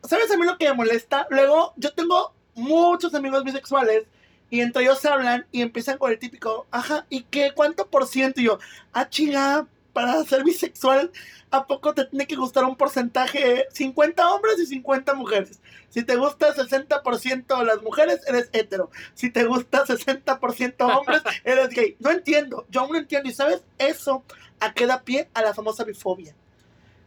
¿Sabes 0.04 0.30
a 0.32 0.38
mí 0.38 0.46
lo 0.46 0.58
que 0.58 0.68
me 0.68 0.74
molesta? 0.74 1.26
Luego, 1.32 1.74
yo 1.76 1.92
tengo 1.94 2.34
muchos 2.54 3.16
amigos 3.16 3.44
bisexuales 3.44 4.06
y 4.52 4.62
entre 4.62 4.84
ellos 4.84 5.04
hablan 5.06 5.48
y 5.52 5.62
empiezan 5.62 5.98
con 5.98 6.12
el 6.12 6.20
típico, 6.20 6.68
ajá, 6.70 7.06
¿y 7.10 7.24
qué? 7.24 7.54
¿Cuánto 7.56 7.88
por 7.88 8.06
ciento? 8.06 8.40
Y 8.40 8.46
yo, 8.46 8.60
ah, 8.94 9.10
chica, 9.10 9.66
para 9.96 10.22
ser 10.26 10.44
bisexual, 10.44 11.10
¿a 11.52 11.66
poco 11.68 11.94
te 11.94 12.04
tiene 12.04 12.28
que 12.28 12.36
gustar 12.36 12.66
un 12.66 12.76
porcentaje? 12.76 13.66
50 13.72 14.30
hombres 14.30 14.60
y 14.60 14.66
50 14.66 15.14
mujeres. 15.14 15.62
Si 15.90 16.04
te 16.04 16.18
gusta 16.18 16.54
60% 16.54 17.64
las 17.64 17.82
mujeres, 17.82 18.20
eres 18.28 18.50
hetero. 18.52 18.92
Si 19.14 19.30
te 19.30 19.46
gusta 19.46 19.86
60% 19.86 20.76
hombres, 20.82 21.22
eres 21.46 21.70
gay. 21.70 21.96
No 22.00 22.12
entiendo, 22.12 22.66
yo 22.70 22.82
aún 22.82 22.92
no 22.92 22.98
entiendo. 22.98 23.30
Y 23.30 23.34
sabes, 23.34 23.62
eso 23.78 24.26
a 24.60 24.74
qué 24.74 24.86
da 24.86 25.02
pie 25.02 25.30
a 25.34 25.42
la 25.42 25.54
famosa 25.54 25.86
bifobia. 25.86 26.36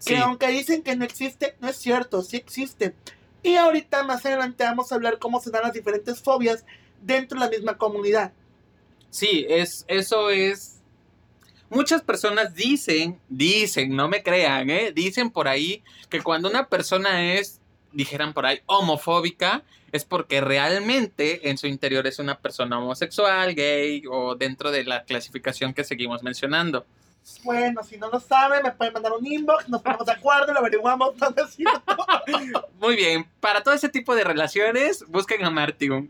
Que 0.03 0.17
aunque 0.17 0.47
dicen 0.49 0.83
que 0.83 0.97
no 0.97 1.05
existe, 1.05 1.57
no 1.61 1.69
es 1.69 1.77
cierto, 1.77 2.23
sí 2.23 2.39
existe. 2.39 2.95
Y 3.43 3.57
ahorita 3.57 4.03
más 4.03 4.25
adelante 4.25 4.65
vamos 4.65 4.91
a 4.91 4.95
hablar 4.95 5.19
cómo 5.19 5.41
se 5.41 5.51
dan 5.51 5.65
las 5.65 5.75
diferentes 5.75 6.23
fobias 6.23 6.65
dentro 7.03 7.39
de 7.39 7.45
la 7.45 7.51
misma 7.51 7.77
comunidad. 7.77 8.33
Sí, 9.11 9.45
es, 9.47 9.85
eso 9.89 10.31
es. 10.31 10.78
Muchas 11.71 12.03
personas 12.03 12.55
dicen, 12.55 13.21
dicen, 13.29 13.95
no 13.95 14.09
me 14.09 14.23
crean, 14.23 14.71
¿eh? 14.71 14.93
dicen 14.93 15.31
por 15.31 15.49
ahí 15.49 15.83
que 16.09 16.23
cuando 16.23 16.49
una 16.49 16.69
persona 16.69 17.35
es 17.35 17.61
dijeran 17.93 18.33
por 18.33 18.47
ahí, 18.47 18.61
homofóbica, 18.67 19.63
es 19.93 20.05
porque 20.05 20.41
realmente 20.41 21.49
en 21.49 21.59
su 21.59 21.67
interior 21.67 22.07
es 22.07 22.19
una 22.19 22.39
persona 22.39 22.79
homosexual, 22.79 23.55
gay 23.55 24.03
o 24.11 24.35
dentro 24.35 24.71
de 24.71 24.85
la 24.85 25.05
clasificación 25.05 25.73
que 25.73 25.85
seguimos 25.85 26.23
mencionando. 26.23 26.85
Bueno, 27.45 27.83
si 27.83 27.97
no 27.99 28.09
lo 28.11 28.21
sabe, 28.21 28.63
me 28.63 28.73
pueden 28.73 28.93
mandar 28.93 29.13
un 29.13 29.27
inbox, 29.27 29.69
nos 29.69 29.83
ponemos 29.83 30.07
de 30.07 30.13
acuerdo, 30.13 30.53
lo 30.53 30.61
averiguamos. 30.61 31.15
Muy 32.81 32.97
bien, 32.97 33.27
para 33.41 33.63
todo 33.63 33.75
ese 33.75 33.89
tipo 33.89 34.15
de 34.15 34.25
relaciones, 34.25 35.05
busquen 35.09 35.45
a 35.45 35.51
Martium. 35.51 36.09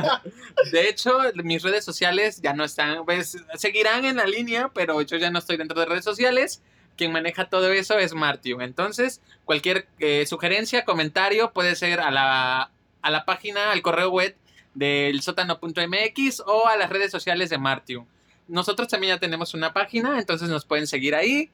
De 0.72 0.88
hecho, 0.88 1.18
mis 1.44 1.62
redes 1.62 1.84
sociales 1.84 2.40
ya 2.42 2.52
no 2.52 2.64
están, 2.64 3.04
pues 3.04 3.36
seguirán 3.54 4.04
en 4.04 4.16
la 4.16 4.26
línea, 4.26 4.70
pero 4.74 5.00
yo 5.02 5.16
ya 5.16 5.30
no 5.30 5.38
estoy 5.38 5.56
dentro 5.56 5.78
de 5.78 5.86
redes 5.86 6.04
sociales. 6.04 6.62
Quien 6.96 7.12
maneja 7.12 7.50
todo 7.50 7.70
eso 7.72 7.98
es 7.98 8.14
Martium. 8.14 8.62
Entonces, 8.62 9.20
cualquier 9.44 9.86
eh, 9.98 10.24
sugerencia, 10.26 10.84
comentario 10.86 11.52
puede 11.52 11.76
ser 11.76 12.00
a 12.00 12.10
la, 12.10 12.70
a 13.02 13.10
la 13.10 13.24
página, 13.26 13.70
al 13.70 13.82
correo 13.82 14.10
web 14.10 14.34
del 14.72 15.20
sótano.mx 15.20 16.42
o 16.46 16.66
a 16.66 16.76
las 16.76 16.90
redes 16.90 17.10
sociales 17.10 17.50
de 17.50 17.58
Martium. 17.58 18.06
Nosotros 18.48 18.88
también 18.88 19.14
ya 19.14 19.20
tenemos 19.20 19.54
una 19.54 19.72
página, 19.72 20.18
entonces 20.18 20.48
nos 20.48 20.64
pueden 20.64 20.86
seguir 20.86 21.14
ahí. 21.14 21.50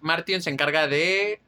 Martium 0.00 0.40
se 0.40 0.50
encarga 0.50 0.86
de 0.88 1.40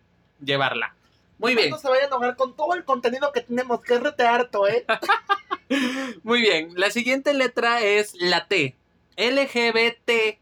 llevarla. 0.44 0.94
Muy 1.38 1.54
bien. 1.54 1.70
No 1.70 1.78
se 1.78 1.88
vayan 1.88 2.04
a 2.04 2.06
enojar 2.08 2.36
con 2.36 2.54
todo 2.54 2.74
el 2.74 2.84
contenido 2.84 3.32
que 3.32 3.40
tenemos, 3.40 3.80
que 3.80 3.94
es 3.94 4.00
rete 4.02 4.24
harto, 4.24 4.68
¿eh? 4.68 4.84
Muy 6.22 6.40
bien, 6.40 6.70
la 6.76 6.90
siguiente 6.90 7.34
letra 7.34 7.80
es 7.80 8.14
la 8.14 8.46
T. 8.46 8.76
LGBT. 9.16 10.38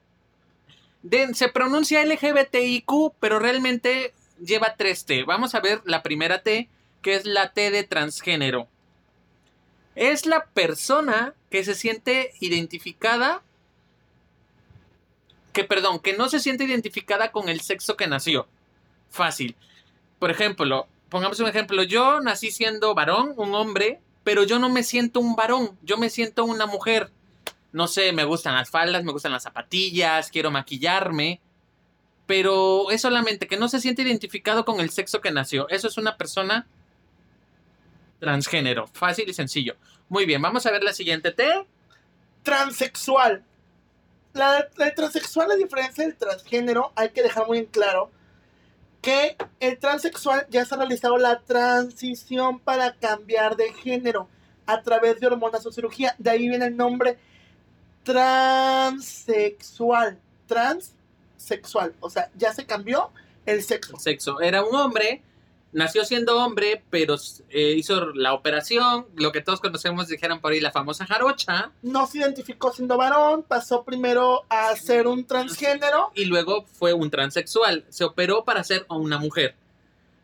De- 1.03 1.35
se 1.35 1.49
pronuncia 1.49 2.05
LGBTIQ, 2.05 3.15
pero 3.21 3.39
realmente 3.39 4.13
lleva 4.45 4.75
tres 4.77 5.05
T. 5.05 5.25
Vamos 5.25 5.55
a 5.55 5.61
ver 5.61 5.81
la 5.85 6.03
primera 6.03 6.43
T, 6.43 6.69
que 7.01 7.15
es 7.15 7.25
la 7.25 7.53
T 7.53 7.71
de 7.71 7.85
transgénero. 7.85 8.69
Es 9.95 10.27
la 10.27 10.47
persona 10.47 11.35
que 11.51 11.65
se 11.65 11.75
siente 11.75 12.33
identificada, 12.41 13.43
que 15.53 15.65
perdón, 15.65 15.99
que 15.99 16.17
no 16.17 16.29
se 16.29 16.41
siente 16.41 16.65
identificada 16.65 17.31
con 17.31 17.49
el 17.49 17.61
sexo 17.61 17.97
que 17.97 18.07
nació. 18.07 18.47
Fácil. 19.11 19.57
Por 20.19 20.31
ejemplo, 20.31 20.87
pongamos 21.09 21.41
un 21.41 21.49
ejemplo, 21.49 21.83
yo 21.83 22.21
nací 22.21 22.51
siendo 22.51 22.95
varón, 22.95 23.35
un 23.37 23.55
hombre, 23.55 24.01
pero 24.25 24.45
yo 24.45 24.59
no 24.59 24.69
me 24.69 24.83
siento 24.83 25.21
un 25.21 25.37
varón, 25.37 25.77
yo 25.83 25.99
me 25.99 26.11
siento 26.11 26.45
una 26.45 26.67
mujer. 26.67 27.11
No 27.73 27.87
sé, 27.87 28.13
me 28.13 28.25
gustan 28.25 28.55
las 28.55 28.71
faldas, 28.71 29.05
me 29.05 29.13
gustan 29.13 29.33
las 29.33 29.43
zapatillas, 29.43 30.31
quiero 30.31 30.51
maquillarme, 30.51 31.41
pero 32.27 32.91
es 32.91 33.01
solamente 33.01 33.47
que 33.47 33.57
no 33.57 33.69
se 33.69 33.81
siente 33.81 34.03
identificado 34.03 34.65
con 34.65 34.81
el 34.81 34.91
sexo 34.91 35.21
que 35.21 35.31
nació. 35.31 35.69
Eso 35.69 35.89
es 35.89 35.97
una 35.99 36.17
persona 36.17 36.67
transgénero, 38.21 38.87
fácil 38.87 39.29
y 39.29 39.35
sencillo. 39.35 39.77
Muy 40.09 40.27
bien, 40.27 40.41
vamos 40.41 40.65
a 40.67 40.71
ver 40.71 40.85
la 40.85 40.93
siguiente 40.93 41.33
T. 41.33 41.45
Transexual. 42.43 43.45
La, 44.33 44.67
la 44.77 44.95
transexual, 44.95 45.51
a 45.51 45.57
diferencia 45.57 46.05
del 46.05 46.17
transgénero, 46.17 46.93
hay 46.95 47.11
que 47.11 47.23
dejar 47.23 47.47
muy 47.47 47.59
en 47.59 47.67
claro 47.67 48.11
que 49.03 49.37
el 49.59 49.79
transexual 49.79 50.47
ya 50.49 50.65
se 50.65 50.75
ha 50.75 50.79
realizado 50.79 51.19
la 51.19 51.41
transición 51.41 52.61
para 52.61 52.95
cambiar 52.95 53.57
de 53.57 53.73
género 53.73 54.29
a 54.65 54.81
través 54.83 55.21
de 55.21 55.27
hormonas 55.27 55.67
o 55.67 55.73
cirugía. 55.73 56.15
De 56.19 56.31
ahí 56.31 56.49
viene 56.49 56.67
el 56.67 56.77
nombre 56.77 57.19
transexual. 58.05 60.19
Transsexual. 60.47 61.95
O 62.01 62.09
sea, 62.09 62.31
ya 62.37 62.55
se 62.55 62.65
cambió 62.65 63.11
el 63.45 63.63
sexo. 63.63 63.99
Sexo. 63.99 64.41
Era 64.41 64.65
un 64.65 64.75
hombre, 64.75 65.21
nació 65.73 66.05
siendo 66.05 66.37
hombre, 66.43 66.83
pero 66.91 67.17
eh, 67.51 67.73
hizo 67.77 68.13
la 68.15 68.35
operación, 68.35 69.07
lo 69.17 69.33
que 69.33 69.41
todos 69.41 69.61
conocemos, 69.61 70.09
dijeron 70.09 70.41
por 70.41 70.53
ahí, 70.53 70.61
la 70.61 70.71
famosa 70.71 71.07
jarocha, 71.07 71.73
No 71.83 72.07
se 72.07 72.19
identificó 72.19 72.73
siendo 72.73 72.97
varón, 72.97 73.43
pasó 73.43 73.83
primero 73.85 74.45
a 74.49 74.75
ser 74.77 75.07
un 75.07 75.25
transgénero. 75.25 76.13
y 76.15 76.27
luego 76.27 76.65
fue 76.73 76.93
un 76.93 77.11
transexual. 77.11 77.85
Se 77.89 78.05
operó 78.05 78.45
para 78.45 78.63
ser 78.65 78.87
una 78.89 79.19
mujer. 79.19 79.55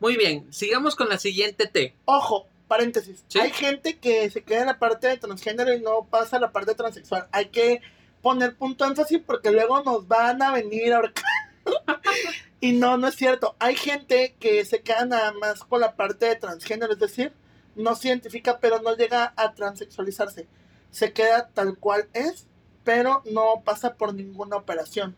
Muy 0.01 0.17
bien, 0.17 0.47
sigamos 0.53 0.95
con 0.95 1.09
la 1.09 1.19
siguiente 1.19 1.67
T. 1.67 1.95
Ojo, 2.05 2.47
paréntesis. 2.69 3.25
Sí. 3.27 3.41
Hay 3.41 3.51
gente 3.51 3.99
que 3.99 4.31
se 4.31 4.43
queda 4.43 4.61
en 4.61 4.67
la 4.67 4.79
parte 4.79 5.09
de 5.09 5.17
transgénero 5.17 5.75
y 5.75 5.81
no 5.81 6.07
pasa 6.09 6.37
a 6.37 6.41
la 6.41 6.53
parte 6.53 6.75
transexual. 6.75 7.27
Hay 7.33 7.47
que 7.47 7.81
poner 8.23 8.55
punto 8.55 8.85
énfasis 8.85 9.21
porque 9.27 9.51
luego 9.51 9.83
nos 9.83 10.07
van 10.07 10.41
a 10.43 10.53
venir 10.53 10.93
a 10.93 10.97
ahorcar. 10.97 11.25
y 12.61 12.73
no, 12.73 12.97
no 12.97 13.09
es 13.09 13.15
cierto. 13.15 13.55
Hay 13.59 13.77
gente 13.77 14.35
que 14.41 14.65
se 14.65 14.83
queda 14.83 15.05
nada 15.05 15.33
más 15.33 15.65
con 15.65 15.81
la 15.81 15.95
parte 15.95 16.27
de 16.27 16.37
transgénero, 16.37 16.93
es 16.93 16.99
decir, 16.99 17.33
no 17.77 17.95
se 17.95 18.09
identifica, 18.09 18.59
pero 18.59 18.81
no 18.81 18.97
llega 18.97 19.33
a 19.37 19.55
transexualizarse. 19.55 20.47
Se 20.91 21.13
queda 21.13 21.49
tal 21.49 21.79
cual 21.79 22.09
es, 22.13 22.47
pero 22.85 23.23
no 23.31 23.63
pasa 23.65 23.95
por 23.95 24.15
ninguna 24.15 24.57
operación. 24.57 25.15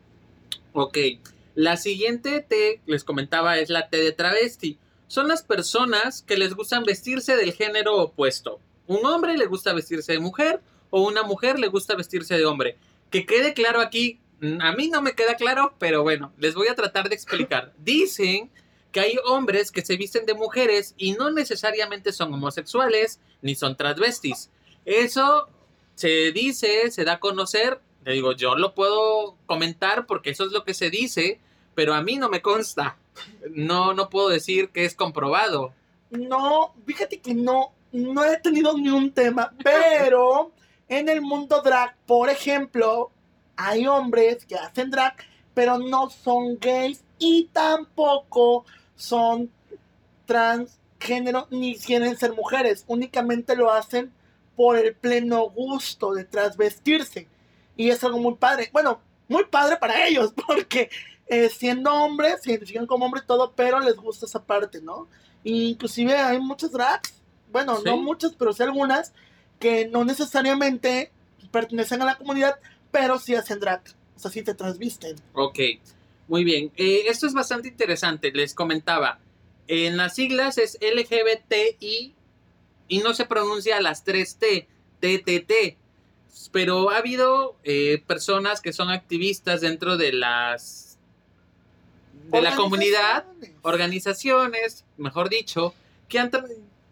Ok, 0.73 0.99
la 1.55 1.77
siguiente 1.77 2.41
T, 2.41 2.81
les 2.87 3.05
comentaba, 3.05 3.59
es 3.59 3.71
la 3.71 3.89
T 3.89 3.97
de 3.97 4.13
travesti. 4.13 4.79
Son 5.09 5.27
las 5.27 5.43
personas 5.43 6.23
que 6.23 6.37
les 6.37 6.55
gustan 6.55 6.85
vestirse 6.85 7.37
del 7.37 7.53
género 7.53 7.97
opuesto. 7.97 8.61
Un 8.87 9.05
hombre 9.07 9.37
le 9.37 9.47
gusta 9.47 9.73
vestirse 9.73 10.13
de 10.13 10.21
mujer 10.21 10.61
o 10.91 11.03
una 11.03 11.23
mujer 11.23 11.59
le 11.59 11.69
gusta 11.69 11.97
vestirse 11.97 12.37
de 12.37 12.45
hombre. 12.45 12.77
Que 13.11 13.27
quede 13.27 13.55
claro 13.55 13.81
aquí, 13.81 14.21
a 14.61 14.73
mí 14.73 14.89
no 14.89 15.03
me 15.03 15.15
queda 15.15 15.35
claro, 15.35 15.75
pero 15.79 16.03
bueno, 16.03 16.33
les 16.39 16.55
voy 16.55 16.69
a 16.69 16.75
tratar 16.75 17.09
de 17.09 17.15
explicar. 17.15 17.73
Dicen 17.79 18.51
que 18.93 19.01
hay 19.01 19.17
hombres 19.25 19.71
que 19.71 19.85
se 19.85 19.97
visten 19.97 20.27
de 20.27 20.35
mujeres 20.35 20.95
y 20.97 21.13
no 21.13 21.31
necesariamente 21.31 22.13
son 22.13 22.33
homosexuales 22.35 23.21
ni 23.43 23.55
son 23.55 23.77
transvestis. 23.77 24.51
Eso 24.85 25.49
se 25.95 26.33
dice, 26.33 26.91
se 26.91 27.05
da 27.05 27.15
a 27.15 27.21
conocer. 27.21 27.81
Le 28.05 28.15
digo, 28.15 28.33
yo 28.33 28.55
lo 28.57 28.75
puedo 28.75 29.37
comentar 29.47 30.07
porque 30.07 30.31
eso 30.31 30.45
es 30.45 30.53
lo 30.53 30.65
que 30.65 30.75
se 30.75 30.91
dice, 30.91 31.39
pero 31.75 31.95
a 31.95 32.03
mí 32.03 32.17
no 32.17 32.29
me 32.29 32.43
consta. 32.43 32.97
No, 33.51 33.95
no 33.95 34.09
puedo 34.09 34.31
decir 34.31 34.71
que 34.71 34.85
es 34.85 34.95
comprobado. 34.95 35.73
No, 36.11 36.75
fíjate 36.87 37.21
que 37.21 37.35
no, 37.35 37.73
no 37.93 38.25
he 38.25 38.39
tenido 38.39 38.77
ni 38.77 38.89
un 38.89 39.13
tema, 39.13 39.53
pero 39.63 40.53
en 40.89 41.09
el 41.09 41.21
mundo 41.21 41.63
drag, 41.63 41.97
por 42.07 42.31
ejemplo, 42.31 43.13
hay 43.63 43.87
hombres 43.87 44.45
que 44.47 44.57
hacen 44.57 44.91
drag, 44.91 45.15
pero 45.55 45.79
no 45.79 46.09
son 46.11 46.59
gays 46.59 47.03
y 47.19 47.45
tampoco 47.53 48.65
son 48.97 49.51
transgénero 50.27 51.47
ni 51.51 51.77
quieren 51.77 52.17
ser 52.17 52.33
mujeres, 52.35 52.85
únicamente 52.87 53.57
lo 53.57 53.73
hacen 53.73 54.13
por 54.57 54.77
el 54.77 54.95
pleno 54.95 55.49
gusto 55.51 56.13
de 56.13 56.25
transvestirse. 56.25 57.29
Y 57.77 57.91
es 57.91 58.05
algo 58.05 58.19
muy 58.19 58.35
padre. 58.35 58.69
Bueno, 58.73 59.01
muy 59.29 59.45
padre 59.45 59.77
para 59.77 60.07
ellos, 60.07 60.33
porque 60.47 60.91
eh, 61.27 61.49
siendo 61.49 61.93
hombres, 61.95 62.43
se 62.43 62.51
identifican 62.51 62.87
como 62.87 63.07
hombres 63.07 63.25
todo, 63.27 63.53
pero 63.55 63.81
les 63.81 63.97
gusta 63.97 64.27
esa 64.27 64.43
parte, 64.45 64.81
¿no? 64.83 65.07
Inclusive 65.45 66.15
hay 66.15 66.39
muchos 66.39 66.73
drags, 66.73 67.15
bueno, 67.53 67.77
Sí. 67.77 67.83
no 67.87 67.97
muchas, 67.97 68.33
pero 68.39 68.53
sí 68.53 68.63
algunas, 68.63 69.13
que 69.59 69.87
no 69.87 70.05
necesariamente 70.05 71.11
pertenecen 71.51 72.03
a 72.03 72.05
la 72.05 72.17
comunidad, 72.17 72.57
pero 72.91 73.19
sí 73.19 73.35
hacen 73.35 73.61
drag. 73.61 73.83
O 74.17 74.19
sea, 74.19 74.31
sí 74.31 74.43
te 74.43 74.55
transvisten. 74.55 75.17
Ok, 75.35 75.59
muy 76.29 76.45
bien. 76.45 76.73
Eh, 76.77 77.05
esto 77.07 77.27
es 77.27 77.33
bastante 77.33 77.69
interesante. 77.69 78.31
Les 78.33 78.55
comentaba, 78.55 79.19
en 79.67 79.97
las 79.97 80.15
siglas 80.15 80.59
es 80.59 80.79
LGBTI 80.81 82.15
y 82.89 82.99
no 82.99 83.15
se 83.15 83.25
pronuncia 83.25 83.81
las 83.81 84.05
tres 84.05 84.37
T, 84.37 84.67
TTT. 85.01 85.77
Pero 86.53 86.91
ha 86.91 86.99
habido 86.99 87.57
eh, 87.65 88.03
personas 88.07 88.61
que 88.61 88.73
son 88.73 88.91
activistas 88.91 89.61
dentro 89.61 89.97
de 89.97 90.13
las 90.13 90.99
de 92.31 92.43
la 92.43 92.55
comunidad, 92.55 93.25
Organizaciones. 93.63 94.85
mejor 94.97 95.29
dicho, 95.29 95.75
que 96.09 96.19
han 96.19 96.31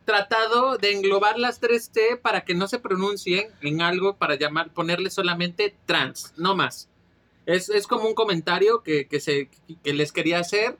tratado 0.08 0.78
de 0.78 0.92
englobar 0.92 1.38
las 1.38 1.60
tres 1.60 1.90
T 1.90 2.16
para 2.16 2.40
que 2.40 2.54
no 2.54 2.66
se 2.66 2.78
pronuncien 2.78 3.50
en 3.60 3.82
algo 3.82 4.16
para 4.16 4.36
llamar, 4.36 4.72
ponerle 4.72 5.10
solamente 5.10 5.76
trans, 5.84 6.32
no 6.38 6.56
más. 6.56 6.88
Es, 7.44 7.68
es 7.68 7.86
como 7.86 8.08
un 8.08 8.14
comentario 8.14 8.82
que, 8.82 9.06
que 9.06 9.20
se, 9.20 9.50
que 9.84 9.92
les 9.92 10.10
quería 10.12 10.38
hacer 10.38 10.78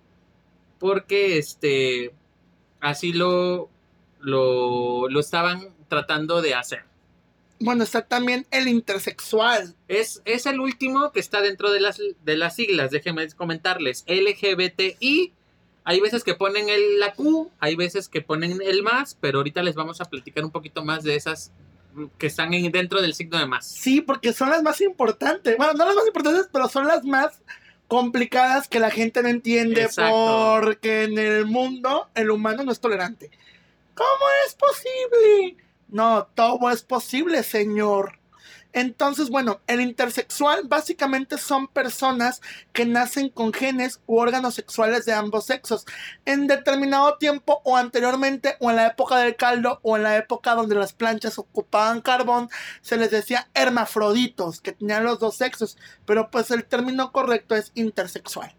porque 0.79 1.37
este, 1.37 2.15
así 2.81 3.13
lo, 3.13 3.69
lo, 4.19 5.11
lo 5.11 5.21
estaban 5.21 5.75
tratando 5.91 6.41
de 6.41 6.55
hacer. 6.55 6.85
Bueno, 7.61 7.85
está 7.85 8.01
también 8.01 8.47
el 8.51 8.67
intersexual. 8.67 9.75
Es, 9.89 10.23
es 10.25 10.47
el 10.47 10.59
último 10.59 11.13
que 11.13 11.21
está 11.21 11.43
dentro 11.43 11.71
de 11.71 11.81
las, 11.81 12.01
de 12.25 12.37
las 12.39 12.57
siglas, 12.57 12.91
déjenme 12.91 13.29
comentarles. 13.33 14.07
LGBTI. 14.07 15.35
Hay 15.91 16.01
veces 16.01 16.23
que 16.23 16.35
ponen 16.35 16.69
el, 16.69 17.01
la 17.01 17.15
Q, 17.15 17.51
hay 17.61 17.75
veces 17.75 18.11
que 18.11 18.21
ponen 18.21 18.59
el 18.63 18.83
más, 18.83 19.17
pero 19.19 19.39
ahorita 19.39 19.63
les 19.63 19.75
vamos 19.75 20.03
a 20.03 20.05
platicar 20.05 20.45
un 20.45 20.51
poquito 20.51 20.85
más 20.85 21.03
de 21.03 21.17
esas 21.17 21.51
que 22.19 22.27
están 22.27 22.53
en- 22.53 22.71
dentro 22.71 23.01
del 23.01 23.15
signo 23.15 23.39
de 23.39 23.47
más. 23.47 23.67
Sí, 23.67 24.03
porque 24.03 24.35
son 24.35 24.51
las 24.51 24.63
más 24.63 24.83
importantes. 24.83 25.57
Bueno, 25.57 25.73
no 25.73 25.87
las 25.87 25.95
más 25.95 26.07
importantes, 26.07 26.47
pero 26.53 26.69
son 26.69 26.87
las 26.87 27.05
más 27.05 27.41
complicadas 27.89 28.69
que 28.69 28.81
la 28.81 28.91
gente 28.91 29.23
no 29.23 29.31
entiende 29.31 29.83
Exacto. 29.85 30.59
porque 30.61 31.05
en 31.05 31.19
el 31.19 31.47
mundo 31.47 32.09
el 32.15 32.31
humano 32.31 32.65
no 32.65 32.71
es 32.73 32.81
tolerante. 32.81 33.31
¿Cómo 33.95 34.27
es 34.47 34.55
posible? 34.55 35.57
No, 35.89 36.29
todo 36.35 36.71
es 36.71 36.83
posible, 36.83 37.43
señor. 37.43 38.18
Entonces, 38.79 39.29
bueno, 39.29 39.61
el 39.67 39.81
intersexual 39.81 40.61
básicamente 40.69 41.37
son 41.37 41.67
personas 41.67 42.41
que 42.73 42.87
nacen 42.87 43.29
con 43.29 43.53
genes 43.53 44.01
u 44.07 44.19
órganos 44.19 44.55
sexuales 44.55 45.05
de 45.05 45.13
ambos 45.13 45.47
sexos 45.47 45.85
en 46.25 46.47
determinado 46.47 47.17
tiempo 47.17 47.61
o 47.65 47.77
anteriormente 47.77 48.55
o 48.61 48.71
en 48.71 48.77
la 48.77 48.87
época 48.87 49.17
del 49.17 49.35
caldo 49.35 49.81
o 49.83 49.97
en 49.97 50.05
la 50.05 50.17
época 50.17 50.55
donde 50.55 50.77
las 50.77 50.93
planchas 50.93 51.41
ocupaban 51.41 52.03
carbón, 52.03 52.51
se 52.81 52.97
les 52.97 53.11
decía 53.11 53.49
hermafroditos, 53.53 54.61
que 54.61 54.71
tenían 54.71 55.03
los 55.03 55.19
dos 55.19 55.35
sexos, 55.35 55.77
pero 56.07 56.31
pues 56.31 56.53
el 56.53 56.65
término 56.65 57.11
correcto 57.11 57.57
es 57.57 57.73
intersexual. 57.75 58.55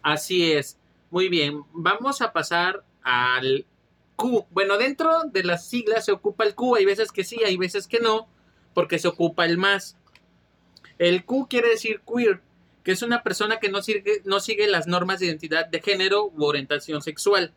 Así 0.00 0.52
es. 0.52 0.78
Muy 1.10 1.28
bien, 1.28 1.64
vamos 1.74 2.22
a 2.22 2.32
pasar 2.32 2.82
al 3.02 3.66
Q. 4.16 4.46
Bueno, 4.52 4.78
dentro 4.78 5.24
de 5.24 5.44
las 5.44 5.68
siglas 5.68 6.06
se 6.06 6.12
ocupa 6.12 6.44
el 6.44 6.54
Q, 6.54 6.76
hay 6.76 6.86
veces 6.86 7.12
que 7.12 7.24
sí, 7.24 7.44
hay 7.44 7.58
veces 7.58 7.86
que 7.86 8.00
no 8.00 8.26
porque 8.74 8.98
se 8.98 9.08
ocupa 9.08 9.44
el 9.44 9.58
más. 9.58 9.96
El 10.98 11.24
Q 11.24 11.46
quiere 11.48 11.70
decir 11.70 12.02
queer, 12.06 12.40
que 12.84 12.92
es 12.92 13.02
una 13.02 13.22
persona 13.22 13.58
que 13.58 13.70
no 13.70 13.82
sigue, 13.82 14.22
no 14.24 14.40
sigue 14.40 14.66
las 14.66 14.86
normas 14.86 15.20
de 15.20 15.26
identidad 15.26 15.66
de 15.66 15.80
género 15.80 16.26
u 16.26 16.44
orientación 16.44 17.02
sexual. 17.02 17.52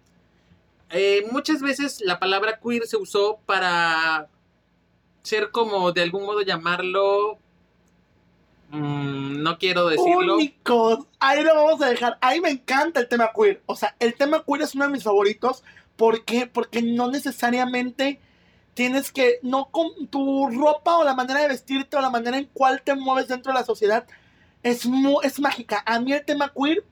Eh, 0.90 1.26
muchas 1.32 1.62
veces 1.62 2.02
la 2.02 2.20
palabra 2.20 2.60
queer 2.64 2.86
se 2.86 2.98
usó 2.98 3.40
para 3.46 4.30
ser 5.24 5.52
como 5.52 5.92
de 5.92 6.04
algún 6.04 6.26
modo 6.26 6.42
llamarlo 6.42 7.38
mm, 8.70 9.42
no 9.42 9.58
quiero 9.58 9.88
decirlo. 9.88 10.36
Únicos. 10.36 11.08
Ahí 11.20 11.44
lo 11.44 11.56
vamos 11.56 11.82
a 11.82 11.90
dejar. 11.90 12.18
Ahí 12.22 12.42
me 12.42 12.50
encanta 12.50 13.00
el 13.00 13.08
tema 13.08 13.32
queer. 13.36 13.62
O 13.66 13.76
sea, 13.76 13.96
el 14.00 14.14
tema 14.16 14.44
queer 14.46 14.62
es 14.62 14.76
uno 14.76 14.86
de 14.86 14.92
mis 14.92 15.04
favoritos. 15.04 15.64
¿Por 15.96 16.24
qué? 16.26 16.48
Porque 16.48 16.82
no 16.82 17.10
necesariamente 17.10 18.20
tienes 18.74 19.12
que, 19.12 19.40
no 19.42 19.66
con 19.66 20.08
tu 20.08 20.50
ropa 20.50 20.98
o 20.98 21.04
la 21.04 21.14
manera 21.14 21.42
de 21.42 21.48
vestirte 21.48 21.98
o 21.98 22.02
la 22.02 22.10
manera 22.10 22.38
en 22.38 22.46
cual 22.46 22.82
te 22.84 22.96
mueves 22.96 23.28
dentro 23.28 23.54
de 23.54 23.60
la 23.60 23.66
sociedad 23.66 24.06
es, 24.64 24.88
es 25.24 25.40
mágica. 25.40 25.84
A 25.86 26.00
mí 26.00 26.14
el 26.14 26.26
tema 26.26 26.52
queer 26.54 26.84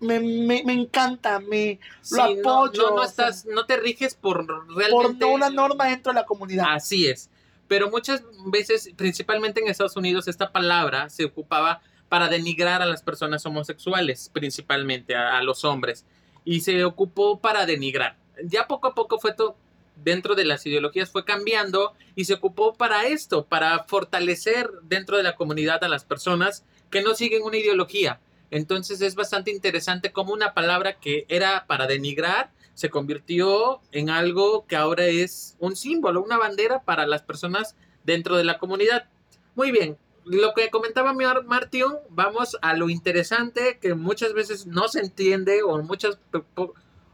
me, 0.00 0.72
encanta, 0.72 1.40
me 1.40 1.78
lo 2.10 2.22
apoyo. 2.22 2.90
No, 2.90 2.96
no, 2.96 3.04
estás, 3.04 3.46
no 3.46 3.66
te 3.66 3.76
riges 3.76 4.14
por 4.14 4.46
realmente... 4.74 5.24
Por 5.24 5.34
una 5.34 5.50
norma 5.50 5.86
dentro 5.86 6.12
de 6.12 6.20
la 6.20 6.26
comunidad. 6.26 6.66
Así 6.68 7.06
es. 7.06 7.30
Pero 7.68 7.90
muchas 7.90 8.22
veces, 8.46 8.90
principalmente 8.96 9.60
en 9.60 9.68
Estados 9.68 9.96
Unidos, 9.96 10.28
esta 10.28 10.52
palabra 10.52 11.08
se 11.08 11.24
ocupaba 11.24 11.80
para 12.08 12.28
denigrar 12.28 12.82
a 12.82 12.86
las 12.86 13.02
personas 13.02 13.44
homosexuales, 13.46 14.30
principalmente 14.32 15.16
a, 15.16 15.38
a 15.38 15.42
los 15.42 15.64
hombres. 15.64 16.04
Y 16.44 16.60
se 16.60 16.84
ocupó 16.84 17.40
para 17.40 17.64
denigrar. 17.64 18.18
Ya 18.44 18.66
poco 18.66 18.88
a 18.88 18.94
poco 18.94 19.18
fue 19.18 19.32
todo 19.32 19.56
dentro 19.96 20.34
de 20.34 20.44
las 20.44 20.64
ideologías 20.66 21.10
fue 21.10 21.24
cambiando 21.24 21.92
y 22.14 22.24
se 22.24 22.34
ocupó 22.34 22.74
para 22.74 23.06
esto, 23.06 23.46
para 23.46 23.84
fortalecer 23.84 24.70
dentro 24.82 25.16
de 25.16 25.22
la 25.22 25.36
comunidad 25.36 25.82
a 25.84 25.88
las 25.88 26.04
personas 26.04 26.64
que 26.90 27.02
no 27.02 27.14
siguen 27.14 27.42
una 27.42 27.56
ideología. 27.56 28.20
Entonces 28.50 29.00
es 29.00 29.14
bastante 29.14 29.50
interesante 29.50 30.12
cómo 30.12 30.32
una 30.32 30.54
palabra 30.54 30.98
que 31.00 31.26
era 31.28 31.66
para 31.66 31.86
denigrar 31.86 32.50
se 32.74 32.90
convirtió 32.90 33.80
en 33.92 34.10
algo 34.10 34.66
que 34.66 34.76
ahora 34.76 35.06
es 35.06 35.56
un 35.58 35.76
símbolo, 35.76 36.22
una 36.22 36.38
bandera 36.38 36.82
para 36.82 37.06
las 37.06 37.22
personas 37.22 37.76
dentro 38.04 38.36
de 38.36 38.44
la 38.44 38.58
comunidad. 38.58 39.08
Muy 39.54 39.70
bien, 39.70 39.96
lo 40.24 40.54
que 40.54 40.70
comentaba 40.70 41.12
Martín, 41.12 41.84
vamos 42.10 42.56
a 42.62 42.74
lo 42.74 42.88
interesante 42.88 43.78
que 43.80 43.94
muchas 43.94 44.32
veces 44.32 44.66
no 44.66 44.88
se 44.88 45.00
entiende 45.00 45.62
o 45.62 45.82
muchas 45.82 46.18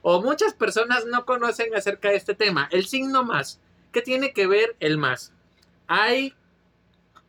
o 0.02 0.22
muchas 0.22 0.54
personas 0.54 1.04
no 1.06 1.24
conocen 1.24 1.74
acerca 1.74 2.10
de 2.10 2.16
este 2.16 2.34
tema. 2.34 2.68
El 2.70 2.86
signo 2.86 3.24
más. 3.24 3.60
¿Qué 3.92 4.02
tiene 4.02 4.32
que 4.32 4.46
ver 4.46 4.76
el 4.80 4.98
más? 4.98 5.32
Hay 5.86 6.34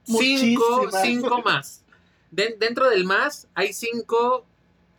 cinco, 0.04 0.90
cinco 1.04 1.42
más. 1.44 1.84
dentro 2.30 2.90
del 2.90 3.06
más 3.06 3.48
hay 3.56 3.74
cinco 3.74 4.46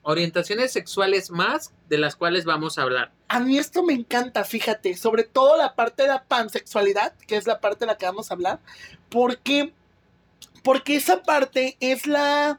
orientaciones 0.03 0.73
sexuales 0.73 1.31
más 1.31 1.73
de 1.89 1.99
las 1.99 2.17
cuales 2.17 2.45
vamos 2.45 2.79
a 2.79 2.83
hablar. 2.83 3.13
A 3.29 3.41
mí 3.41 3.59
esto 3.59 3.83
me 3.83 3.93
encanta, 3.93 4.45
fíjate, 4.45 4.97
sobre 4.97 5.25
todo 5.25 5.57
la 5.57 5.75
parte 5.75 6.03
de 6.03 6.09
la 6.09 6.25
pansexualidad, 6.25 7.15
que 7.27 7.37
es 7.37 7.47
la 7.47 7.61
parte 7.61 7.81
de 7.81 7.87
la 7.87 7.97
que 7.97 8.07
vamos 8.07 8.31
a 8.31 8.35
hablar, 8.35 8.61
porque 9.09 9.73
porque 10.65 10.97
esa 10.97 11.23
parte 11.23 11.77
es 11.81 12.07
la 12.07 12.59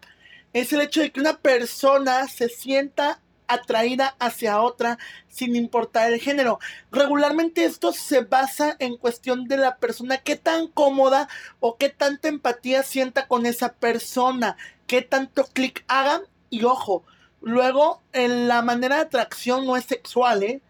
es 0.53 0.71
el 0.71 0.81
hecho 0.81 1.01
de 1.01 1.11
que 1.11 1.19
una 1.19 1.37
persona 1.37 2.27
se 2.27 2.47
sienta 2.47 3.19
atraída 3.47 4.15
hacia 4.19 4.61
otra 4.61 4.97
sin 5.29 5.55
importar 5.55 6.11
el 6.11 6.19
género. 6.19 6.59
Regularmente 6.91 7.65
esto 7.65 7.91
se 7.91 8.21
basa 8.21 8.75
en 8.79 8.97
cuestión 8.97 9.45
de 9.45 9.57
la 9.57 9.77
persona, 9.77 10.17
qué 10.17 10.35
tan 10.35 10.67
cómoda 10.67 11.27
o 11.59 11.77
qué 11.77 11.89
tanta 11.89 12.27
empatía 12.27 12.83
sienta 12.83 13.27
con 13.27 13.45
esa 13.45 13.73
persona, 13.73 14.57
qué 14.87 15.01
tanto 15.01 15.45
clic 15.45 15.83
hagan 15.87 16.21
y 16.49 16.63
ojo, 16.63 17.03
luego 17.41 18.01
en 18.13 18.47
la 18.47 18.61
manera 18.61 18.97
de 18.97 19.01
atracción 19.03 19.65
no 19.65 19.75
es 19.75 19.85
sexual, 19.85 20.43
¿eh? 20.43 20.61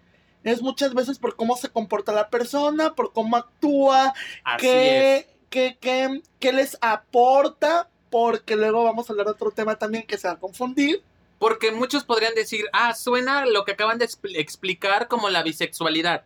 Es 0.44 0.62
muchas 0.62 0.94
veces 0.94 1.20
por 1.20 1.36
cómo 1.36 1.56
se 1.56 1.70
comporta 1.70 2.12
la 2.12 2.30
persona, 2.30 2.96
por 2.96 3.14
cómo 3.14 3.38
actúa, 3.38 4.14
qué, 4.60 5.28
qué, 5.50 5.78
qué, 5.80 6.22
qué 6.40 6.52
les 6.52 6.78
aporta, 6.82 7.88
porque 8.10 8.58
luego 8.58 8.84
vamos 8.84 9.10
a 9.10 9.14
hablar 9.14 9.28
de 9.28 9.32
otro 9.32 9.52
tema 9.52 9.78
también 9.78 10.06
que 10.06 10.18
se 10.18 10.28
va 10.28 10.34
a 10.34 10.40
confundir 10.40 11.02
porque 11.44 11.74
muchos 11.74 12.06
podrían 12.06 12.36
decir, 12.36 12.68
ah, 12.72 12.96
suena 12.96 13.46
lo 13.46 13.66
que 13.66 13.74
acaban 13.74 13.98
de 13.98 14.08
explicar 14.36 15.10
como 15.10 15.30
la 15.30 15.44
bisexualidad. 15.44 16.24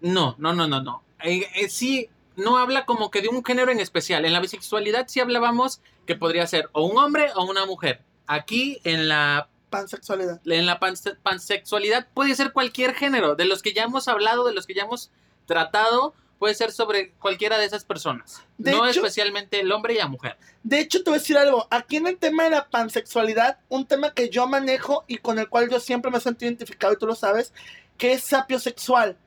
No, 0.00 0.36
no, 0.38 0.52
no, 0.52 0.68
no, 0.68 0.80
no. 0.80 1.02
Eh, 1.24 1.48
eh, 1.56 1.68
sí, 1.68 2.08
no 2.36 2.56
habla 2.56 2.86
como 2.86 3.10
que 3.10 3.22
de 3.22 3.28
un 3.28 3.44
género 3.44 3.72
en 3.72 3.80
especial. 3.80 4.24
En 4.24 4.32
la 4.32 4.38
bisexualidad 4.38 5.08
sí 5.08 5.18
hablábamos 5.18 5.80
que 6.06 6.14
podría 6.14 6.46
ser 6.46 6.70
o 6.70 6.84
un 6.84 6.96
hombre 6.96 7.32
o 7.34 7.42
una 7.42 7.66
mujer. 7.66 8.02
Aquí 8.28 8.80
en 8.84 9.08
la 9.08 9.48
pansexualidad. 9.68 10.40
En 10.46 10.64
la 10.64 10.78
pansexualidad 10.78 12.06
puede 12.14 12.36
ser 12.36 12.52
cualquier 12.52 12.94
género. 12.94 13.34
De 13.34 13.46
los 13.46 13.62
que 13.62 13.72
ya 13.72 13.82
hemos 13.82 14.06
hablado, 14.06 14.44
de 14.44 14.54
los 14.54 14.64
que 14.64 14.74
ya 14.74 14.84
hemos 14.84 15.10
tratado, 15.46 16.14
puede 16.40 16.54
ser 16.54 16.72
sobre 16.72 17.10
cualquiera 17.20 17.58
de 17.58 17.66
esas 17.66 17.84
personas. 17.84 18.42
no 18.56 18.86
especialmente 18.86 19.60
el 19.60 19.70
hombre 19.70 19.92
y 19.92 19.98
la 19.98 20.08
mujer. 20.08 20.38
De 20.62 20.80
hecho, 20.80 21.04
te 21.04 21.10
voy 21.10 21.18
a 21.18 21.20
decir 21.20 21.36
algo. 21.36 21.68
Aquí 21.70 21.98
en 21.98 22.06
el 22.06 22.16
tema 22.16 22.44
de 22.44 22.50
la 22.50 22.70
pansexualidad, 22.70 23.58
un 23.68 23.84
tema 23.84 24.14
que 24.14 24.30
yo 24.30 24.48
manejo 24.48 25.04
y 25.06 25.18
con 25.18 25.38
el 25.38 25.50
cual 25.50 25.68
yo 25.68 25.78
siempre 25.78 26.10
me 26.10 26.16
he 26.16 26.20
sentido 26.22 26.50
identificado, 26.50 26.94
y 26.94 26.96
tú 26.96 27.06
lo 27.06 27.14
sabes, 27.14 27.52
que 27.98 28.14
es 28.14 28.24
sapiosexual. 28.24 29.18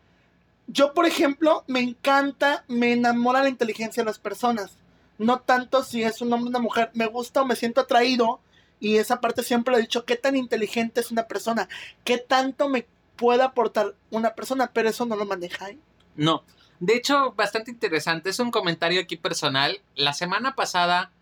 Yo, 0.65 0.95
por 0.95 1.05
ejemplo, 1.05 1.63
me 1.67 1.81
encanta, 1.81 2.65
me 2.67 2.93
enamora 2.93 3.43
la 3.43 3.49
inteligencia 3.49 4.01
de 4.01 4.07
las 4.07 4.17
personas. 4.17 4.71
No 5.19 5.39
tanto 5.39 5.83
si 5.83 6.01
es 6.01 6.19
un 6.19 6.33
hombre 6.33 6.47
o 6.47 6.49
una 6.49 6.59
mujer. 6.59 6.89
Me 6.95 7.05
gusta 7.05 7.43
o 7.43 7.45
me 7.45 7.55
siento 7.55 7.81
atraído. 7.81 8.39
Y 8.79 8.97
esa 8.97 9.21
parte 9.21 9.43
siempre 9.43 9.71
lo 9.71 9.77
he 9.77 9.81
dicho, 9.83 10.03
qué 10.03 10.15
tan 10.15 10.35
inteligente 10.35 10.99
es 10.99 11.11
una 11.11 11.27
persona, 11.27 11.69
qué 12.03 12.17
tanto 12.17 12.69
me 12.69 12.87
puede 13.17 13.43
aportar 13.43 13.93
una 14.09 14.33
persona, 14.33 14.71
pero 14.73 14.89
eso 14.89 15.05
no 15.05 15.15
lo 15.15 15.25
maneja. 15.25 15.69
¿eh? 15.69 15.77
No, 16.15 16.43
de 16.85 16.95
hecho, 16.97 17.31
bastante 17.31 17.71
interesante. 17.71 18.29
Es 18.29 18.39
un 18.39 18.51
comentario 18.51 18.99
aquí 18.99 19.15
personal. 19.15 19.81
La 19.95 20.11
semana 20.11 20.53
pasada 20.53 21.13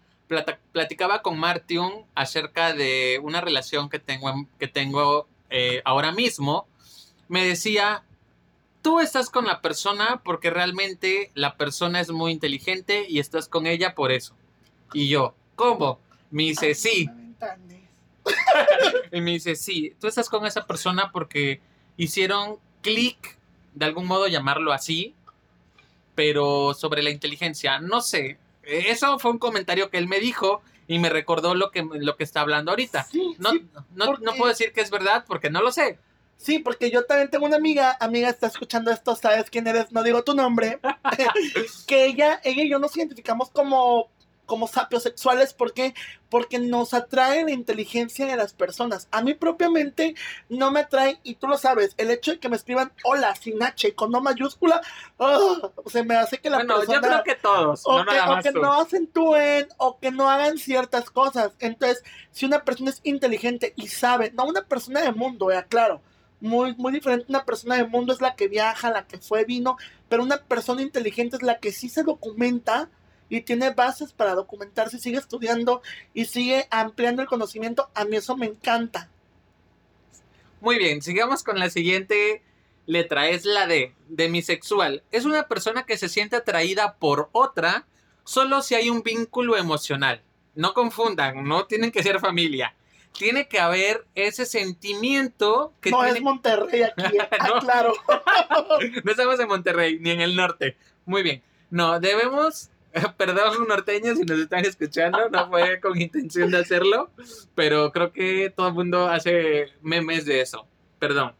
platicaba 0.71 1.21
con 1.21 1.37
Martiun 1.37 2.03
acerca 2.15 2.73
de 2.73 3.19
una 3.21 3.41
relación 3.41 3.87
que 3.87 3.99
tengo, 3.99 4.47
que 4.57 4.67
tengo 4.67 5.27
eh, 5.51 5.83
ahora 5.85 6.13
mismo. 6.13 6.65
Me 7.27 7.45
decía, 7.45 8.03
tú 8.81 8.99
estás 8.99 9.29
con 9.29 9.45
la 9.45 9.61
persona 9.61 10.21
porque 10.25 10.49
realmente 10.49 11.29
la 11.35 11.57
persona 11.57 11.99
es 11.99 12.09
muy 12.09 12.31
inteligente 12.31 13.05
y 13.07 13.19
estás 13.19 13.47
con 13.47 13.67
ella 13.67 13.93
por 13.93 14.11
eso. 14.11 14.33
Y 14.93 15.09
yo, 15.09 15.35
¿cómo? 15.55 15.99
Me 16.31 16.41
dice, 16.41 16.73
sí. 16.73 17.07
y 19.11 19.21
me 19.21 19.33
dice, 19.33 19.55
sí, 19.55 19.93
tú 19.99 20.07
estás 20.07 20.27
con 20.27 20.47
esa 20.47 20.65
persona 20.65 21.11
porque 21.11 21.61
hicieron 21.97 22.57
clic, 22.81 23.37
de 23.75 23.85
algún 23.85 24.07
modo 24.07 24.27
llamarlo 24.27 24.73
así, 24.73 25.13
pero 26.21 26.75
sobre 26.75 27.01
la 27.01 27.09
inteligencia, 27.09 27.79
no 27.79 27.99
sé. 27.99 28.37
Eso 28.61 29.17
fue 29.17 29.31
un 29.31 29.39
comentario 29.39 29.89
que 29.89 29.97
él 29.97 30.07
me 30.07 30.19
dijo 30.19 30.61
y 30.87 30.99
me 30.99 31.09
recordó 31.09 31.55
lo 31.55 31.71
que, 31.71 31.81
lo 31.81 32.15
que 32.15 32.23
está 32.23 32.41
hablando 32.41 32.69
ahorita. 32.69 33.07
no, 33.39 33.53
no, 33.95 34.17
no, 34.17 34.33
puedo 34.35 34.49
decir 34.49 34.71
que 34.71 34.81
es 34.81 34.91
verdad 34.91 35.25
porque 35.27 35.49
no 35.49 35.63
lo 35.63 35.71
sé. 35.71 35.97
Sí, 36.37 36.59
porque 36.59 36.91
yo 36.91 37.05
también 37.05 37.31
tengo 37.31 37.47
una 37.47 37.55
amiga, 37.55 37.97
amiga, 37.99 38.29
está 38.29 38.45
escuchando 38.45 38.91
esto, 38.91 39.15
sabes 39.15 39.49
quién 39.49 39.65
eres, 39.65 39.91
no 39.91 40.03
digo 40.03 40.23
tu 40.23 40.35
nombre, 40.35 40.79
que 41.87 42.05
ella, 42.05 42.39
ella 42.43 42.65
y 42.65 42.69
yo 42.69 42.77
nos 42.77 42.95
identificamos 42.95 43.49
como 43.49 44.11
como 44.51 44.67
sapiosexuales. 44.67 45.53
¿Por 45.53 45.71
qué? 45.71 45.93
Porque 46.27 46.59
nos 46.59 46.93
atrae 46.93 47.45
la 47.45 47.51
inteligencia 47.51 48.25
de 48.25 48.35
las 48.35 48.51
personas. 48.51 49.07
A 49.09 49.21
mí 49.21 49.33
propiamente 49.33 50.13
no 50.49 50.71
me 50.71 50.81
atrae, 50.81 51.21
y 51.23 51.35
tú 51.35 51.47
lo 51.47 51.57
sabes, 51.57 51.93
el 51.95 52.11
hecho 52.11 52.31
de 52.31 52.39
que 52.39 52.49
me 52.49 52.57
escriban 52.57 52.91
hola 53.05 53.33
sin 53.33 53.63
H 53.63 53.95
con 53.95 54.11
no 54.11 54.19
mayúscula, 54.19 54.81
oh, 55.15 55.71
se 55.89 56.03
me 56.03 56.17
hace 56.17 56.39
que 56.39 56.49
la 56.49 56.57
bueno, 56.57 56.83
Yo 56.83 56.99
creo 56.99 57.23
que 57.23 57.35
todos. 57.35 57.83
O, 57.85 58.03
que, 58.03 58.19
o 58.19 58.41
que 58.43 58.51
no 58.51 58.73
acentúen 58.73 59.69
o 59.77 59.97
que 59.99 60.11
no 60.11 60.29
hagan 60.29 60.57
ciertas 60.57 61.09
cosas. 61.09 61.53
Entonces, 61.59 62.03
si 62.31 62.45
una 62.45 62.65
persona 62.65 62.89
es 62.89 62.99
inteligente 63.03 63.71
y 63.77 63.87
sabe, 63.87 64.31
no 64.31 64.43
una 64.43 64.63
persona 64.63 64.99
de 64.99 65.13
mundo, 65.13 65.49
ya 65.49 65.63
claro 65.63 66.01
muy, 66.41 66.75
muy 66.75 66.91
diferente. 66.91 67.27
Una 67.29 67.45
persona 67.45 67.77
del 67.77 67.87
mundo 67.87 68.11
es 68.11 68.19
la 68.19 68.35
que 68.35 68.49
viaja, 68.49 68.91
la 68.91 69.07
que 69.07 69.17
fue, 69.17 69.45
vino, 69.45 69.77
pero 70.09 70.23
una 70.23 70.37
persona 70.37 70.81
inteligente 70.81 71.37
es 71.37 71.43
la 71.43 71.59
que 71.59 71.71
sí 71.71 71.87
se 71.87 72.03
documenta 72.03 72.89
y 73.31 73.41
tiene 73.41 73.69
bases 73.69 74.11
para 74.11 74.35
documentarse, 74.35 74.99
sigue 74.99 75.17
estudiando 75.17 75.81
y 76.13 76.25
sigue 76.25 76.67
ampliando 76.69 77.21
el 77.21 77.29
conocimiento. 77.29 77.89
A 77.95 78.03
mí 78.03 78.17
eso 78.17 78.35
me 78.35 78.45
encanta. 78.45 79.09
Muy 80.59 80.77
bien, 80.77 81.01
sigamos 81.01 81.41
con 81.41 81.57
la 81.57 81.69
siguiente 81.69 82.43
letra, 82.85 83.29
es 83.29 83.45
la 83.45 83.67
D, 83.67 83.95
demisexual. 84.09 85.03
Es 85.11 85.23
una 85.23 85.47
persona 85.47 85.83
que 85.83 85.97
se 85.97 86.09
siente 86.09 86.35
atraída 86.35 86.97
por 86.97 87.29
otra 87.31 87.87
solo 88.25 88.61
si 88.61 88.75
hay 88.75 88.89
un 88.89 89.01
vínculo 89.01 89.55
emocional. 89.55 90.21
No 90.53 90.73
confundan, 90.73 91.45
no 91.45 91.67
tienen 91.67 91.91
que 91.91 92.03
ser 92.03 92.19
familia. 92.19 92.75
Tiene 93.17 93.47
que 93.47 93.61
haber 93.61 94.05
ese 94.13 94.45
sentimiento 94.45 95.73
que 95.79 95.91
no 95.91 96.01
tiene... 96.01 96.17
es 96.17 96.21
Monterrey 96.23 96.83
aquí, 96.83 97.01
¿eh? 97.17 97.29
ah, 97.39 97.59
claro. 97.61 97.93
no 99.03 99.11
estamos 99.11 99.39
en 99.39 99.47
Monterrey, 99.47 99.99
ni 100.01 100.11
en 100.11 100.19
el 100.19 100.35
norte. 100.35 100.75
Muy 101.05 101.23
bien. 101.23 101.41
No, 101.69 102.01
debemos 102.01 102.69
Perdón, 103.17 103.67
norteños, 103.67 104.17
si 104.17 104.23
nos 104.25 104.39
están 104.39 104.65
escuchando, 104.65 105.29
no 105.29 105.49
fue 105.49 105.79
con 105.79 105.99
intención 105.99 106.51
de 106.51 106.57
hacerlo, 106.57 107.09
pero 107.55 107.91
creo 107.91 108.11
que 108.11 108.51
todo 108.55 108.67
el 108.67 108.73
mundo 108.73 109.07
hace 109.07 109.67
memes 109.81 110.25
de 110.25 110.41
eso. 110.41 110.67
Perdón. 110.99 111.33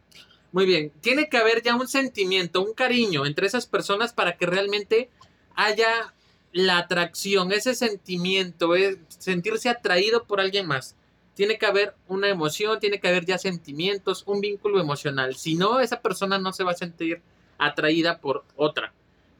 Muy 0.52 0.66
bien, 0.66 0.92
tiene 1.00 1.28
que 1.30 1.38
haber 1.38 1.62
ya 1.62 1.74
un 1.74 1.88
sentimiento, 1.88 2.62
un 2.62 2.74
cariño 2.74 3.24
entre 3.24 3.46
esas 3.46 3.66
personas 3.66 4.12
para 4.12 4.36
que 4.36 4.44
realmente 4.44 5.08
haya 5.54 6.12
la 6.52 6.78
atracción, 6.78 7.52
ese 7.52 7.74
sentimiento, 7.74 8.74
es 8.74 8.98
sentirse 9.08 9.70
atraído 9.70 10.24
por 10.24 10.40
alguien 10.40 10.66
más. 10.66 10.94
Tiene 11.34 11.56
que 11.56 11.64
haber 11.64 11.94
una 12.06 12.28
emoción, 12.28 12.78
tiene 12.78 13.00
que 13.00 13.08
haber 13.08 13.24
ya 13.24 13.38
sentimientos, 13.38 14.24
un 14.26 14.42
vínculo 14.42 14.78
emocional. 14.78 15.36
Si 15.36 15.54
no, 15.54 15.80
esa 15.80 16.02
persona 16.02 16.38
no 16.38 16.52
se 16.52 16.64
va 16.64 16.72
a 16.72 16.76
sentir 16.76 17.22
atraída 17.56 18.18
por 18.18 18.44
otra. 18.56 18.92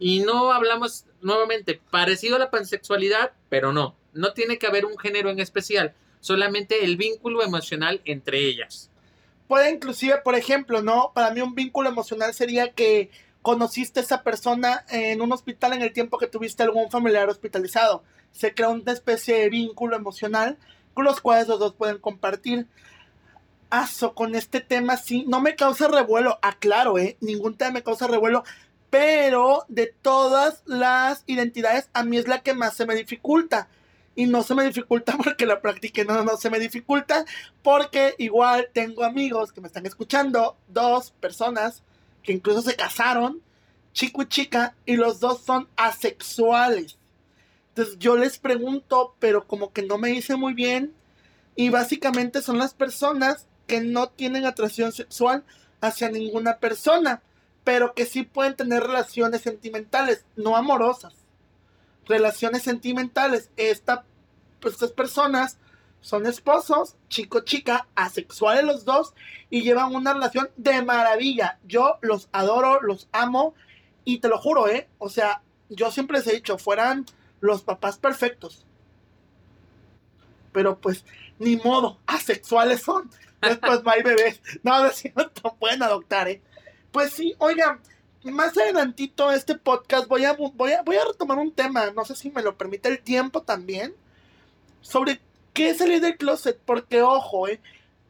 Y 0.02 0.18
no 0.18 0.52
hablamos 0.52 1.04
nuevamente 1.20 1.80
parecido 1.92 2.34
a 2.34 2.40
la 2.40 2.50
pansexualidad, 2.50 3.34
pero 3.48 3.72
no. 3.72 3.94
No 4.12 4.32
tiene 4.32 4.58
que 4.58 4.66
haber 4.66 4.84
un 4.84 4.98
género 4.98 5.30
en 5.30 5.38
especial, 5.38 5.94
solamente 6.18 6.84
el 6.84 6.96
vínculo 6.96 7.40
emocional 7.40 8.00
entre 8.04 8.40
ellas. 8.40 8.90
Puede 9.46 9.70
inclusive, 9.70 10.18
por 10.24 10.34
ejemplo, 10.34 10.82
¿no? 10.82 11.12
Para 11.14 11.30
mí 11.30 11.40
un 11.40 11.54
vínculo 11.54 11.88
emocional 11.88 12.34
sería 12.34 12.72
que 12.72 13.12
conociste 13.42 14.00
a 14.00 14.02
esa 14.02 14.24
persona 14.24 14.84
en 14.88 15.22
un 15.22 15.32
hospital 15.32 15.72
en 15.72 15.82
el 15.82 15.92
tiempo 15.92 16.18
que 16.18 16.26
tuviste 16.26 16.64
algún 16.64 16.90
familiar 16.90 17.28
hospitalizado. 17.28 18.02
Se 18.32 18.54
crea 18.54 18.70
una 18.70 18.90
especie 18.90 19.36
de 19.36 19.50
vínculo 19.50 19.94
emocional 19.94 20.58
con 20.94 21.04
los 21.04 21.20
cuales 21.20 21.46
los 21.46 21.60
dos 21.60 21.74
pueden 21.74 21.98
compartir. 21.98 22.66
Aso, 23.70 24.14
con 24.14 24.34
este 24.34 24.60
tema 24.60 24.96
sí, 24.96 25.24
no 25.28 25.40
me 25.40 25.54
causa 25.54 25.86
revuelo, 25.86 26.40
aclaro, 26.42 26.98
¿eh? 26.98 27.16
Ningún 27.20 27.56
tema 27.56 27.70
me 27.74 27.82
causa 27.84 28.08
revuelo, 28.08 28.42
pero 28.92 29.64
de 29.68 29.86
todas 29.86 30.62
las 30.66 31.24
identidades, 31.26 31.88
a 31.94 32.04
mí 32.04 32.18
es 32.18 32.28
la 32.28 32.42
que 32.42 32.52
más 32.52 32.76
se 32.76 32.84
me 32.84 32.94
dificulta. 32.94 33.68
Y 34.14 34.26
no 34.26 34.42
se 34.42 34.54
me 34.54 34.64
dificulta 34.64 35.16
porque 35.24 35.46
la 35.46 35.62
practique, 35.62 36.04
no, 36.04 36.22
no 36.22 36.36
se 36.36 36.50
me 36.50 36.58
dificulta 36.58 37.24
porque 37.62 38.14
igual 38.18 38.68
tengo 38.74 39.02
amigos 39.02 39.50
que 39.50 39.62
me 39.62 39.68
están 39.68 39.86
escuchando, 39.86 40.58
dos 40.68 41.10
personas 41.10 41.82
que 42.22 42.32
incluso 42.32 42.60
se 42.60 42.76
casaron, 42.76 43.40
chico 43.94 44.20
y 44.24 44.28
chica, 44.28 44.74
y 44.84 44.96
los 44.96 45.20
dos 45.20 45.40
son 45.40 45.68
asexuales. 45.76 46.98
Entonces 47.68 47.98
yo 47.98 48.18
les 48.18 48.38
pregunto, 48.38 49.16
pero 49.18 49.46
como 49.46 49.72
que 49.72 49.80
no 49.80 49.96
me 49.96 50.10
dice 50.10 50.36
muy 50.36 50.52
bien, 50.52 50.92
y 51.56 51.70
básicamente 51.70 52.42
son 52.42 52.58
las 52.58 52.74
personas 52.74 53.46
que 53.66 53.80
no 53.80 54.10
tienen 54.10 54.44
atracción 54.44 54.92
sexual 54.92 55.44
hacia 55.80 56.10
ninguna 56.10 56.58
persona 56.58 57.22
pero 57.64 57.94
que 57.94 58.06
sí 58.06 58.22
pueden 58.22 58.56
tener 58.56 58.82
relaciones 58.82 59.42
sentimentales, 59.42 60.24
no 60.36 60.56
amorosas. 60.56 61.14
Relaciones 62.06 62.62
sentimentales. 62.62 63.50
Pues, 64.60 64.74
estas 64.74 64.92
personas 64.92 65.58
son 66.00 66.26
esposos, 66.26 66.96
chico-chica, 67.08 67.86
asexuales 67.94 68.64
los 68.64 68.84
dos, 68.84 69.14
y 69.50 69.62
llevan 69.62 69.94
una 69.94 70.12
relación 70.12 70.50
de 70.56 70.82
maravilla. 70.82 71.58
Yo 71.64 71.98
los 72.00 72.28
adoro, 72.32 72.80
los 72.82 73.08
amo, 73.12 73.54
y 74.04 74.18
te 74.18 74.28
lo 74.28 74.38
juro, 74.38 74.68
¿eh? 74.68 74.88
O 74.98 75.08
sea, 75.08 75.42
yo 75.68 75.92
siempre 75.92 76.18
les 76.18 76.26
he 76.26 76.34
dicho, 76.34 76.58
fueran 76.58 77.06
los 77.40 77.62
papás 77.62 77.98
perfectos. 77.98 78.66
Pero 80.52 80.78
pues, 80.78 81.04
ni 81.38 81.56
modo, 81.56 81.98
asexuales 82.06 82.82
son. 82.82 83.08
Después 83.40 83.82
va 83.86 83.98
y 83.98 84.02
bebés. 84.02 84.40
No, 84.62 84.84
no, 84.84 84.90
no 85.42 85.54
pueden 85.56 85.82
adoptar, 85.82 86.28
¿eh? 86.28 86.42
Pues 86.92 87.14
sí, 87.14 87.34
oiga, 87.38 87.80
más 88.22 88.56
adelantito 88.56 89.32
este 89.32 89.56
podcast 89.56 90.06
voy 90.08 90.26
a, 90.26 90.34
voy 90.34 90.72
a, 90.72 90.82
voy 90.82 90.96
a 90.96 91.06
retomar 91.06 91.38
un 91.38 91.50
tema, 91.50 91.90
no 91.90 92.04
sé 92.04 92.14
si 92.14 92.30
me 92.30 92.42
lo 92.42 92.58
permite 92.58 92.90
el 92.90 93.00
tiempo 93.00 93.40
también, 93.42 93.94
sobre 94.82 95.18
qué 95.54 95.70
es 95.70 95.78
salir 95.78 96.02
del 96.02 96.18
closet, 96.18 96.60
porque 96.66 97.00
ojo, 97.00 97.48
eh, 97.48 97.60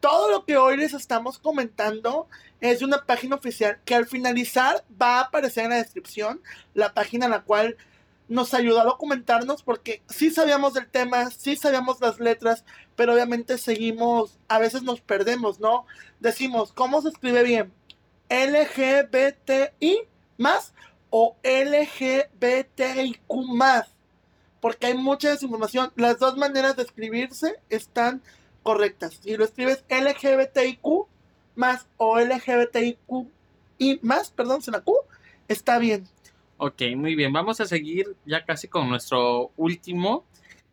todo 0.00 0.32
lo 0.32 0.44
que 0.44 0.56
hoy 0.56 0.76
les 0.78 0.94
estamos 0.94 1.38
comentando 1.38 2.26
es 2.60 2.80
de 2.80 2.84
una 2.84 3.06
página 3.06 3.36
oficial 3.36 3.78
que 3.84 3.94
al 3.94 4.06
finalizar 4.06 4.84
va 5.00 5.18
a 5.18 5.22
aparecer 5.26 5.64
en 5.64 5.70
la 5.70 5.76
descripción, 5.76 6.42
la 6.74 6.92
página 6.92 7.26
en 7.26 7.30
la 7.30 7.42
cual 7.42 7.76
nos 8.26 8.54
ayuda 8.54 8.82
a 8.82 8.86
documentarnos 8.86 9.62
porque 9.62 10.02
sí 10.08 10.30
sabíamos 10.30 10.74
del 10.74 10.88
tema, 10.88 11.30
sí 11.30 11.54
sabíamos 11.54 12.00
las 12.00 12.18
letras, 12.18 12.64
pero 12.96 13.12
obviamente 13.12 13.58
seguimos, 13.58 14.38
a 14.48 14.58
veces 14.58 14.82
nos 14.82 15.00
perdemos, 15.00 15.60
¿no? 15.60 15.86
Decimos, 16.18 16.72
¿cómo 16.72 17.00
se 17.02 17.10
escribe 17.10 17.42
bien? 17.44 17.72
LGBTI 18.28 20.00
más 20.38 20.72
o 21.10 21.36
LGBTIQ 21.42 23.20
más. 23.48 23.88
Porque 24.60 24.86
hay 24.86 24.94
mucha 24.94 25.30
desinformación. 25.30 25.92
Las 25.96 26.18
dos 26.18 26.36
maneras 26.36 26.76
de 26.76 26.84
escribirse 26.84 27.56
están 27.68 28.22
correctas. 28.62 29.18
Si 29.22 29.36
lo 29.36 29.44
escribes 29.44 29.84
LGBTIQ 29.88 31.06
más 31.54 31.86
o 31.96 32.18
LGBTIQ 32.18 33.26
y 33.78 33.98
más, 34.02 34.30
perdón, 34.30 34.62
sin 34.62 34.72
la 34.72 34.80
Q, 34.80 34.94
está 35.48 35.78
bien. 35.78 36.06
Ok, 36.58 36.82
muy 36.96 37.14
bien. 37.16 37.32
Vamos 37.32 37.60
a 37.60 37.66
seguir 37.66 38.14
ya 38.24 38.44
casi 38.44 38.68
con 38.68 38.88
nuestro 38.88 39.50
último 39.56 40.24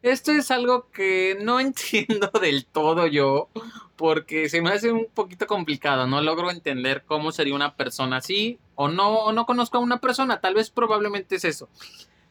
esto 0.01 0.31
es 0.31 0.51
algo 0.51 0.89
que 0.91 1.37
no 1.41 1.59
entiendo 1.59 2.31
del 2.41 2.65
todo 2.65 3.07
yo, 3.07 3.49
porque 3.95 4.49
se 4.49 4.61
me 4.61 4.71
hace 4.71 4.91
un 4.91 5.07
poquito 5.13 5.45
complicado, 5.47 6.07
no 6.07 6.21
logro 6.21 6.51
entender 6.51 7.03
cómo 7.05 7.31
sería 7.31 7.55
una 7.55 7.75
persona 7.75 8.17
así, 8.17 8.59
o 8.75 8.87
no, 8.87 9.09
o 9.09 9.33
no 9.33 9.45
conozco 9.45 9.77
a 9.77 9.81
una 9.81 9.99
persona, 9.99 10.39
tal 10.39 10.53
vez 10.53 10.69
probablemente 10.69 11.35
es 11.35 11.45
eso. 11.45 11.67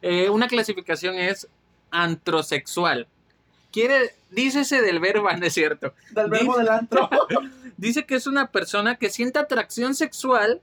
Eh, 0.00 0.31
una 0.31 0.48
clasificación 0.48 1.16
es 1.16 1.48
antrosexual. 1.90 3.07
Quiere, 3.70 4.14
dícese 4.31 4.81
del 4.81 5.00
verbo, 5.00 5.31
¿no 5.38 5.44
es 5.44 5.54
cierto? 5.54 5.92
Del 6.12 6.31
verbo 6.31 6.57
del 6.57 6.68
antro. 6.68 7.11
dice 7.76 8.07
que 8.07 8.14
es 8.14 8.26
una 8.26 8.50
persona 8.50 8.96
que 8.96 9.11
siente 9.11 9.38
atracción 9.38 9.94
sexual, 9.94 10.61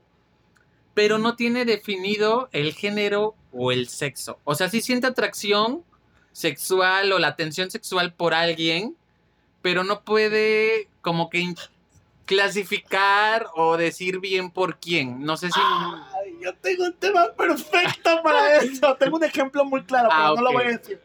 pero 0.94 1.18
no 1.18 1.36
tiene 1.36 1.64
definido 1.64 2.48
el 2.52 2.72
género 2.72 3.34
o 3.52 3.70
el 3.70 3.88
sexo. 3.88 4.38
O 4.44 4.54
sea, 4.54 4.70
sí 4.70 4.80
siente 4.80 5.06
atracción, 5.06 5.84
sexual 6.36 7.12
o 7.12 7.18
la 7.18 7.28
atención 7.28 7.70
sexual 7.70 8.12
por 8.12 8.34
alguien, 8.34 8.94
pero 9.62 9.84
no 9.84 10.02
puede 10.02 10.86
como 11.00 11.30
que 11.30 11.54
clasificar 12.26 13.46
o 13.54 13.78
decir 13.78 14.20
bien 14.20 14.50
por 14.50 14.78
quién. 14.78 15.24
No 15.24 15.38
sé 15.38 15.48
si... 15.50 15.60
Yo 16.42 16.54
tengo 16.56 16.84
un 16.84 16.92
tema 16.92 17.32
perfecto 17.32 18.22
para 18.22 18.56
eso. 18.58 18.94
tengo 18.96 19.16
un 19.16 19.24
ejemplo 19.24 19.64
muy 19.64 19.82
claro, 19.84 20.10
pero 20.10 20.22
ah, 20.22 20.34
no 20.36 20.42
lo 20.42 20.52
voy 20.52 20.64
a 20.64 20.76
decir. 20.76 21.00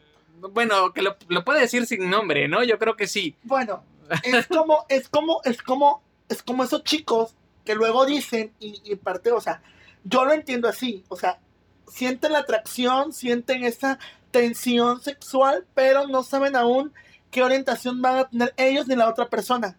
Bueno, 0.52 0.92
que 0.92 1.02
lo, 1.02 1.16
puede 1.46 1.62
decir 1.62 1.86
sin 1.86 2.10
nombre, 2.10 2.50
¿no? 2.50 2.62
Yo 2.66 2.78
creo 2.78 2.98
que 2.98 3.08
sí. 3.08 3.34
Bueno, 3.44 3.86
es 4.24 4.48
como, 4.48 4.86
es 4.90 5.08
como, 5.08 5.40
es 5.46 5.62
como, 5.62 6.04
es 6.28 6.44
como 6.44 6.66
esos 6.66 6.84
chicos 6.84 7.36
que 7.64 7.74
luego 7.74 8.06
dicen, 8.06 8.52
y, 8.60 8.82
y 8.84 8.98
parte, 8.98 9.32
o 9.32 9.40
sea, 9.40 9.62
yo 10.04 10.26
lo 10.26 10.34
entiendo 10.34 10.68
así, 10.68 11.06
o 11.08 11.16
sea, 11.16 11.40
sienten 11.88 12.34
la 12.34 12.40
atracción, 12.40 13.14
sienten 13.14 13.64
esa 13.64 13.98
tensión 14.32 15.02
sexual, 15.02 15.66
pero 15.74 16.08
no 16.08 16.24
saben 16.24 16.56
aún 16.56 16.94
qué 17.30 17.44
orientación 17.44 18.02
van 18.02 18.20
a 18.20 18.30
tener 18.30 18.54
ellos 18.58 18.88
ni 18.88 18.96
la 18.96 19.10
otra 19.10 19.30
persona. 19.30 19.78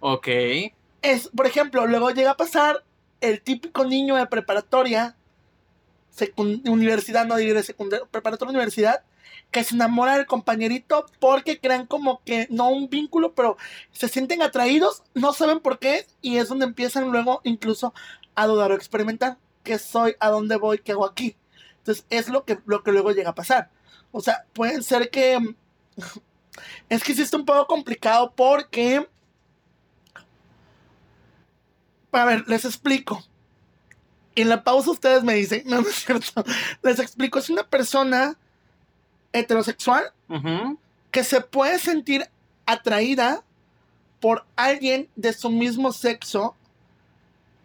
Ok. 0.00 0.28
Es, 1.02 1.28
por 1.34 1.46
ejemplo, 1.46 1.86
luego 1.86 2.10
llega 2.10 2.32
a 2.32 2.36
pasar 2.36 2.84
el 3.20 3.40
típico 3.40 3.84
niño 3.84 4.16
de 4.16 4.26
preparatoria, 4.26 5.16
universidad, 6.36 7.26
no 7.26 7.36
diré 7.36 7.62
secundaria, 7.62 8.06
preparatoria 8.10 8.50
universidad, 8.50 9.02
que 9.50 9.64
se 9.64 9.74
enamora 9.74 10.16
del 10.16 10.26
compañerito 10.26 11.06
porque 11.20 11.58
crean 11.58 11.86
como 11.86 12.22
que 12.24 12.46
no 12.50 12.68
un 12.68 12.88
vínculo, 12.88 13.34
pero 13.34 13.56
se 13.92 14.08
sienten 14.08 14.42
atraídos, 14.42 15.02
no 15.14 15.32
saben 15.32 15.60
por 15.60 15.78
qué, 15.78 16.06
y 16.20 16.36
es 16.36 16.48
donde 16.48 16.66
empiezan 16.66 17.10
luego 17.10 17.40
incluso 17.44 17.94
a 18.34 18.46
dudar 18.46 18.72
o 18.72 18.74
experimentar 18.74 19.38
qué 19.62 19.78
soy, 19.78 20.14
a 20.20 20.28
dónde 20.28 20.56
voy, 20.56 20.78
qué 20.78 20.92
hago 20.92 21.06
aquí. 21.06 21.36
Entonces, 21.78 22.04
es 22.10 22.28
lo 22.28 22.44
que, 22.44 22.58
lo 22.66 22.82
que 22.82 22.92
luego 22.92 23.12
llega 23.12 23.30
a 23.30 23.34
pasar. 23.34 23.70
O 24.12 24.20
sea, 24.20 24.44
puede 24.52 24.82
ser 24.82 25.10
que... 25.10 25.54
Es 26.88 27.04
que 27.04 27.14
sí 27.14 27.22
está 27.22 27.36
un 27.36 27.44
poco 27.44 27.66
complicado 27.66 28.32
porque... 28.34 29.08
a 32.12 32.24
ver, 32.24 32.48
les 32.48 32.64
explico. 32.64 33.22
En 34.34 34.48
la 34.48 34.64
pausa 34.64 34.90
ustedes 34.90 35.22
me 35.24 35.34
dicen, 35.34 35.62
no, 35.66 35.80
no 35.80 35.88
es 35.88 36.04
cierto. 36.04 36.44
Les 36.82 36.98
explico, 36.98 37.38
es 37.38 37.50
una 37.50 37.64
persona 37.64 38.36
heterosexual 39.32 40.12
que 41.10 41.24
se 41.24 41.40
puede 41.40 41.78
sentir 41.78 42.28
atraída 42.66 43.42
por 44.20 44.46
alguien 44.56 45.08
de 45.16 45.32
su 45.32 45.50
mismo 45.50 45.92
sexo 45.92 46.54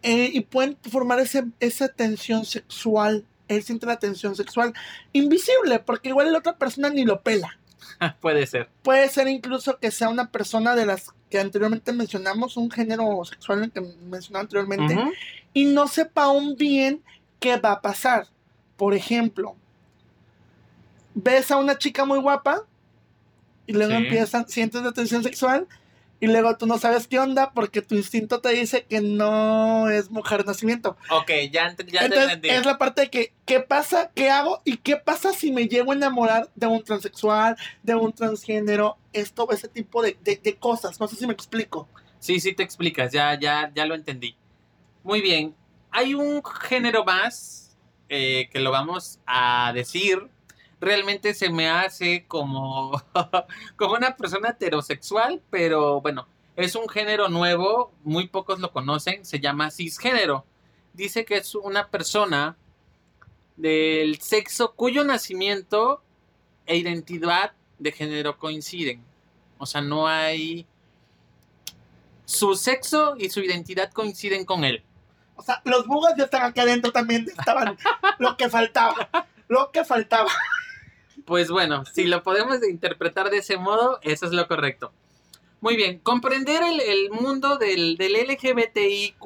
eh, 0.02 0.30
y 0.32 0.40
pueden 0.40 0.76
formar 0.90 1.20
ese, 1.20 1.44
esa 1.60 1.88
tensión 1.88 2.44
sexual. 2.44 3.24
Él 3.48 3.62
siente 3.62 3.86
la 3.86 3.98
tensión 3.98 4.34
sexual 4.36 4.72
invisible, 5.12 5.78
porque 5.80 6.08
igual 6.10 6.32
la 6.32 6.38
otra 6.38 6.56
persona 6.56 6.88
ni 6.90 7.04
lo 7.04 7.20
pela. 7.20 7.58
Puede 8.20 8.46
ser. 8.46 8.68
Puede 8.82 9.08
ser 9.08 9.28
incluso 9.28 9.78
que 9.78 9.90
sea 9.90 10.08
una 10.08 10.30
persona 10.30 10.74
de 10.74 10.86
las 10.86 11.12
que 11.30 11.38
anteriormente 11.38 11.92
mencionamos, 11.92 12.56
un 12.56 12.70
género 12.70 13.24
sexual 13.24 13.70
que 13.72 13.80
mencionaba 13.80 14.42
anteriormente, 14.42 14.96
y 15.52 15.64
no 15.66 15.88
sepa 15.88 16.24
aún 16.24 16.56
bien 16.56 17.02
qué 17.40 17.56
va 17.56 17.72
a 17.72 17.80
pasar. 17.82 18.26
Por 18.76 18.94
ejemplo, 18.94 19.56
ves 21.14 21.50
a 21.50 21.56
una 21.56 21.76
chica 21.78 22.04
muy 22.04 22.18
guapa 22.18 22.62
y 23.66 23.72
luego 23.72 23.90
Sí. 23.92 23.96
empiezan, 23.98 24.48
sientes 24.48 24.82
la 24.82 24.92
tensión 24.92 25.22
sexual 25.22 25.66
y 26.20 26.26
luego 26.28 26.56
tú 26.56 26.66
no 26.66 26.78
sabes 26.78 27.06
qué 27.06 27.18
onda 27.18 27.52
porque 27.52 27.82
tu 27.82 27.94
instinto 27.94 28.40
te 28.40 28.50
dice 28.50 28.84
que 28.84 29.00
no 29.00 29.88
es 29.90 30.10
mujer 30.10 30.40
de 30.42 30.46
nacimiento. 30.46 30.96
Ok, 31.10 31.30
ya, 31.50 31.70
ent- 31.70 31.90
ya 31.90 32.02
Entonces 32.02 32.24
entendí. 32.34 32.48
es 32.50 32.64
la 32.64 32.78
parte 32.78 33.02
de 33.02 33.10
que, 33.10 33.32
¿qué 33.44 33.60
pasa? 33.60 34.10
¿Qué 34.14 34.30
hago? 34.30 34.62
¿Y 34.64 34.78
qué 34.78 34.96
pasa 34.96 35.32
si 35.32 35.52
me 35.52 35.66
llego 35.68 35.92
a 35.92 35.94
enamorar 35.94 36.48
de 36.54 36.66
un 36.66 36.82
transexual, 36.82 37.56
de 37.82 37.94
un 37.94 38.12
transgénero? 38.12 38.96
Esto, 39.12 39.50
ese 39.50 39.68
tipo 39.68 40.02
de, 40.02 40.16
de- 40.24 40.40
de 40.42 40.56
cosas. 40.56 40.98
No 41.00 41.08
sé 41.08 41.16
si 41.16 41.26
me 41.26 41.32
explico. 41.34 41.88
Sí, 42.20 42.40
sí 42.40 42.54
te 42.54 42.62
explicas, 42.62 43.12
ya, 43.12 43.38
ya, 43.38 43.70
ya 43.74 43.84
lo 43.84 43.94
entendí. 43.94 44.34
Muy 45.02 45.20
bien. 45.20 45.54
Hay 45.90 46.14
un 46.14 46.42
género 46.44 47.04
más 47.04 47.76
eh, 48.08 48.48
que 48.52 48.60
lo 48.60 48.70
vamos 48.70 49.18
a 49.26 49.72
decir. 49.74 50.28
Realmente 50.84 51.32
se 51.32 51.48
me 51.48 51.68
hace 51.68 52.26
como, 52.26 53.02
como 53.76 53.94
una 53.94 54.16
persona 54.16 54.50
heterosexual, 54.50 55.40
pero 55.50 56.00
bueno, 56.02 56.26
es 56.56 56.74
un 56.74 56.88
género 56.88 57.28
nuevo, 57.28 57.90
muy 58.04 58.28
pocos 58.28 58.60
lo 58.60 58.70
conocen, 58.70 59.24
se 59.24 59.40
llama 59.40 59.70
cisgénero. 59.70 60.44
Dice 60.92 61.24
que 61.24 61.38
es 61.38 61.54
una 61.54 61.88
persona 61.88 62.56
del 63.56 64.20
sexo 64.20 64.74
cuyo 64.74 65.04
nacimiento 65.04 66.02
e 66.66 66.76
identidad 66.76 67.52
de 67.78 67.92
género 67.92 68.38
coinciden. 68.38 69.02
O 69.58 69.66
sea, 69.66 69.80
no 69.80 70.06
hay 70.06 70.66
su 72.24 72.54
sexo 72.56 73.14
y 73.18 73.30
su 73.30 73.40
identidad 73.40 73.90
coinciden 73.90 74.44
con 74.44 74.64
él. 74.64 74.82
O 75.36 75.42
sea, 75.42 75.60
los 75.64 75.86
bugas 75.86 76.14
ya 76.16 76.24
están 76.24 76.42
aquí 76.42 76.60
adentro 76.60 76.92
también. 76.92 77.26
Estaban 77.26 77.76
lo 78.18 78.36
que 78.36 78.48
faltaba. 78.48 79.08
Lo 79.48 79.70
que 79.72 79.84
faltaba. 79.84 80.30
Pues 81.24 81.50
bueno, 81.50 81.84
si 81.92 82.04
lo 82.04 82.22
podemos 82.22 82.58
interpretar 82.68 83.30
de 83.30 83.38
ese 83.38 83.56
modo, 83.56 83.98
eso 84.02 84.26
es 84.26 84.32
lo 84.32 84.46
correcto. 84.46 84.92
Muy 85.64 85.76
bien, 85.76 85.98
comprender 86.00 86.62
el, 86.62 86.78
el 86.78 87.10
mundo 87.10 87.56
del, 87.56 87.96
del 87.96 88.12
LGBTIQ 88.12 89.16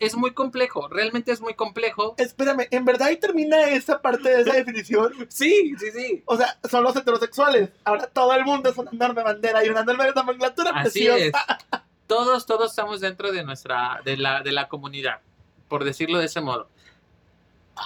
es 0.00 0.16
muy 0.16 0.32
complejo, 0.32 0.86
realmente 0.88 1.32
es 1.32 1.40
muy 1.40 1.54
complejo. 1.54 2.14
Espérame, 2.18 2.68
¿en 2.70 2.84
verdad 2.84 3.08
ahí 3.08 3.16
termina 3.16 3.70
esa 3.70 4.02
parte 4.02 4.28
de 4.28 4.42
esa 4.42 4.52
definición? 4.56 5.14
Sí, 5.30 5.74
sí, 5.78 5.90
sí. 5.90 6.22
O 6.26 6.36
sea, 6.36 6.58
son 6.70 6.84
los 6.84 6.94
heterosexuales. 6.94 7.70
Ahora 7.84 8.06
todo 8.06 8.34
el 8.34 8.44
mundo 8.44 8.68
es 8.68 8.76
una 8.76 8.90
enorme 8.90 9.22
bandera 9.22 9.64
y 9.64 9.70
una 9.70 9.80
enorme 9.80 10.12
nomenclatura 10.14 10.72
Así 10.72 11.06
es. 11.06 11.32
preciosa. 11.32 11.58
Todos, 12.06 12.44
todos 12.44 12.70
estamos 12.70 13.00
dentro 13.00 13.32
de 13.32 13.42
nuestra, 13.44 14.02
de 14.04 14.18
la, 14.18 14.42
de 14.42 14.52
la 14.52 14.68
comunidad, 14.68 15.20
por 15.68 15.84
decirlo 15.84 16.18
de 16.18 16.26
ese 16.26 16.42
modo. 16.42 16.68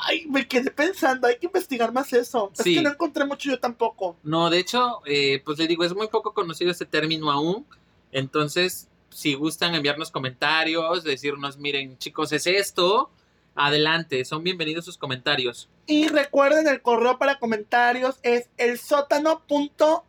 Ay, 0.05 0.27
me 0.27 0.47
quedé 0.47 0.71
pensando, 0.71 1.27
hay 1.27 1.37
que 1.39 1.47
investigar 1.47 1.93
más 1.93 2.13
eso. 2.13 2.51
Sí. 2.55 2.71
Es 2.71 2.79
que 2.79 2.83
no 2.83 2.91
encontré 2.91 3.25
mucho 3.25 3.51
yo 3.51 3.59
tampoco. 3.59 4.17
No, 4.23 4.49
de 4.49 4.59
hecho, 4.59 5.03
eh, 5.07 5.43
pues 5.45 5.59
le 5.59 5.67
digo, 5.67 5.85
es 5.85 5.95
muy 5.95 6.09
poco 6.09 6.33
conocido 6.33 6.71
este 6.71 6.87
término 6.87 7.31
aún. 7.31 7.67
Entonces, 8.11 8.89
si 9.11 9.35
gustan 9.35 9.75
enviarnos 9.75 10.11
comentarios, 10.11 11.05
decirnos, 11.05 11.59
miren, 11.59 11.99
chicos, 11.99 12.33
es 12.33 12.47
esto, 12.47 13.11
adelante, 13.55 14.25
son 14.25 14.43
bienvenidos 14.43 14.85
sus 14.85 14.97
comentarios. 14.99 15.69
Y 15.87 16.09
recuerden, 16.09 16.69
el 16.69 16.81
correo 16.81 17.19
para 17.19 17.39
comentarios 17.39 18.19
es 18.23 18.49
el 18.57 18.79
sótano.mex 18.79 20.07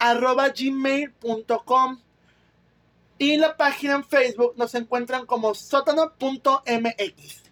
arroba 0.00 0.48
gmail.com 0.50 1.98
y 3.18 3.36
la 3.36 3.56
página 3.56 3.94
en 3.94 4.04
Facebook 4.04 4.54
nos 4.56 4.74
encuentran 4.74 5.26
como 5.26 5.54
sótano.mx. 5.54 7.42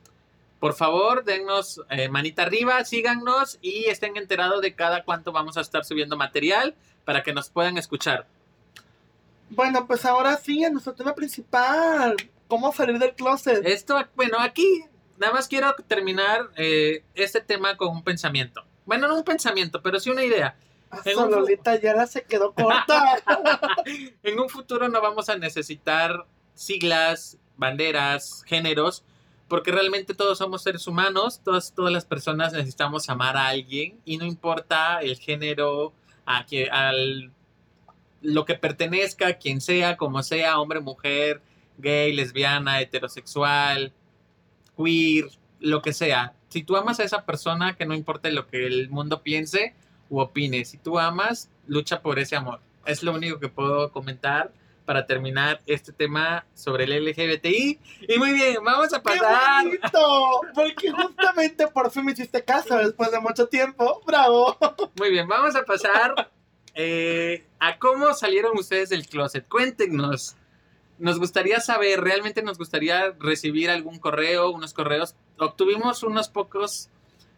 Por 0.61 0.75
favor, 0.75 1.25
dennos 1.25 1.83
eh, 1.91 2.09
manita 2.09 2.43
arriba, 2.43 2.83
síganos 2.85 3.59
y 3.61 3.85
estén 3.85 4.17
enterados 4.17 4.63
de 4.63 4.75
cada 4.75 5.05
cuánto 5.05 5.33
vamos 5.33 5.57
a 5.57 5.61
estar 5.61 5.85
subiendo 5.85 6.17
material 6.17 6.75
para 7.05 7.23
que 7.23 7.33
nos 7.33 7.51
puedan 7.51 7.77
escuchar. 7.77 8.27
Bueno, 9.51 9.87
pues 9.87 10.05
ahora 10.05 10.37
sí, 10.39 10.65
a 10.65 10.71
nuestro 10.71 10.95
tema 10.95 11.15
principal. 11.15 12.17
¿Cómo 12.49 12.73
salir 12.73 12.99
del 12.99 13.15
closet? 13.15 13.65
Esto, 13.67 14.03
bueno, 14.15 14.39
aquí 14.41 14.85
nada 15.19 15.33
más 15.33 15.49
quiero 15.49 15.75
terminar 15.87 16.51
eh, 16.57 17.03
este 17.15 17.41
tema 17.41 17.77
con 17.77 17.89
un 17.89 18.03
pensamiento. 18.03 18.65
Bueno, 18.87 19.09
no 19.09 19.17
un 19.17 19.25
pensamiento, 19.25 19.83
pero 19.83 20.01
sí 20.01 20.11
una 20.11 20.25
idea. 20.25 20.57
Ah, 20.90 21.01
en 21.05 21.18
un- 21.18 21.31
Lolita 21.31 21.81
ya 21.81 21.94
la 21.94 22.07
se 22.07 22.22
quedó 22.25 22.53
corta. 22.53 23.03
En 24.22 24.38
un 24.40 24.49
futuro 24.49 24.88
no 24.88 25.01
vamos 25.01 25.29
a 25.29 25.37
necesitar 25.37 26.27
siglas, 26.55 27.38
banderas, 27.57 28.42
géneros, 28.46 29.05
porque 29.49 29.70
realmente 29.70 30.14
todos 30.14 30.38
somos 30.38 30.62
seres 30.62 30.87
humanos, 30.87 31.40
todas, 31.44 31.72
todas 31.72 31.92
las 31.92 32.05
personas 32.05 32.53
necesitamos 32.53 33.09
amar 33.09 33.37
a 33.37 33.49
alguien 33.49 34.01
y 34.05 34.16
no 34.16 34.25
importa 34.25 35.01
el 35.01 35.16
género, 35.18 35.92
a 36.25 36.44
que, 36.46 36.68
al 36.68 37.33
lo 38.22 38.44
que 38.44 38.55
pertenezca, 38.55 39.35
quien 39.35 39.61
sea, 39.61 39.96
como 39.96 40.22
sea, 40.22 40.59
hombre, 40.59 40.81
mujer, 40.81 41.42
gay, 41.79 42.12
lesbiana, 42.12 42.81
heterosexual, 42.81 43.92
queer, 44.77 45.27
lo 45.61 45.83
que 45.83 45.92
sea. 45.92 46.35
Si 46.49 46.62
tú 46.64 46.77
amas 46.77 46.99
a 46.99 47.05
esa 47.05 47.25
persona, 47.25 47.77
que 47.77 47.87
no 47.87 47.94
importa 47.94 48.29
lo 48.31 48.46
que 48.49 48.66
el 48.66 48.88
mundo 48.90 49.22
piense 49.22 49.75
u 50.09 50.21
opine, 50.21 50.64
si 50.64 50.79
tú 50.79 50.99
amas, 50.99 51.51
lucha 51.66 52.01
por 52.03 52.19
ese 52.19 52.37
amor. 52.37 52.61
Es 52.85 53.03
lo 53.03 53.12
único 53.12 53.38
que 53.40 53.49
puedo 53.49 53.90
comentar 53.90 54.53
para 54.85 55.05
terminar 55.05 55.61
este 55.66 55.92
tema 55.92 56.47
sobre 56.55 56.85
el 56.85 57.05
LGBTI. 57.05 57.81
Y 58.09 58.19
muy 58.19 58.33
bien, 58.33 58.59
vamos 58.64 58.95
a 58.95 58.99
¡Qué 58.99 59.19
pasar. 59.19 59.64
bonito! 59.64 60.40
Porque 60.55 60.92
justamente 60.92 61.66
por 61.66 61.90
fin 61.90 62.05
me 62.05 62.12
hiciste 62.12 62.45
caso 62.45 62.79
después 62.79 63.11
de 63.11 63.21
mucho 63.21 63.49
tiempo. 63.49 64.01
¡Bravo! 64.07 64.57
Muy 64.97 65.11
bien, 65.11 65.27
vamos 65.27 65.57
a 65.57 65.64
pasar 65.64 66.31
eh, 66.75 67.45
a 67.59 67.79
cómo 67.79 68.14
salieron 68.14 68.57
ustedes 68.57 68.88
del 68.88 69.07
closet. 69.07 69.47
Cuéntenos. 69.49 70.37
Nos 70.99 71.19
gustaría 71.19 71.61
saber, 71.61 72.01
realmente 72.01 72.42
nos 72.42 72.57
gustaría 72.57 73.11
recibir 73.19 73.69
algún 73.69 73.99
correo, 73.99 74.51
unos 74.51 74.73
correos. 74.73 75.14
Obtuvimos 75.38 76.03
unos 76.03 76.29
pocos 76.29 76.88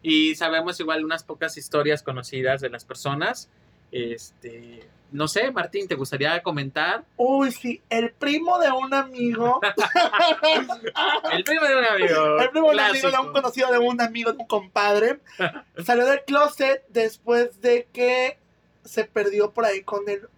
y 0.03 0.35
sabemos 0.35 0.79
igual 0.81 1.05
unas 1.05 1.25
pocas 1.25 1.57
historias 1.57 2.03
conocidas 2.03 2.61
de 2.61 2.71
las 2.71 2.85
personas. 2.85 3.49
Este, 3.91 4.87
no 5.11 5.27
sé, 5.27 5.51
Martín, 5.51 5.89
¿te 5.89 5.95
gustaría 5.95 6.43
comentar? 6.43 7.05
Uy, 7.17 7.51
sí, 7.51 7.81
el 7.89 8.13
primo 8.13 8.59
de 8.59 8.71
un 8.71 8.93
amigo. 8.93 9.61
El 11.33 11.45
primo 11.45 11.65
de 11.65 11.77
un 11.77 11.85
amigo. 11.85 12.41
El 12.41 12.51
primo 12.51 12.69
de 12.69 12.75
un 12.75 12.81
amigo 12.81 13.11
de 13.11 13.19
un 13.19 13.33
conocido 13.33 13.73
de 13.73 13.79
un 13.79 14.01
amigo 14.01 14.33
de 14.33 14.39
un 14.39 14.47
compadre. 14.47 15.21
Salió 15.85 16.05
del 16.07 16.23
closet 16.25 16.85
después 16.89 17.61
de 17.61 17.89
que 17.93 18.39
se 18.85 19.05
perdió 19.05 19.51
por 19.53 19.65
ahí 19.65 19.83
con 19.83 20.09
él. 20.09 20.29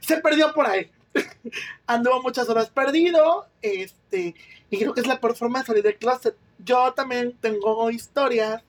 Se 0.00 0.18
perdió 0.18 0.52
por 0.54 0.66
ahí. 0.66 0.90
Anduvo 1.86 2.22
muchas 2.22 2.48
horas 2.48 2.70
perdido. 2.70 3.46
Este. 3.62 4.34
Y 4.70 4.78
creo 4.78 4.92
que 4.92 5.00
es 5.00 5.06
la 5.06 5.20
peor 5.20 5.36
forma 5.36 5.60
de 5.60 5.66
salir 5.66 5.82
del 5.84 5.96
closet. 5.96 6.36
Yo 6.58 6.92
también 6.94 7.36
tengo 7.40 7.90
historias 7.90 8.62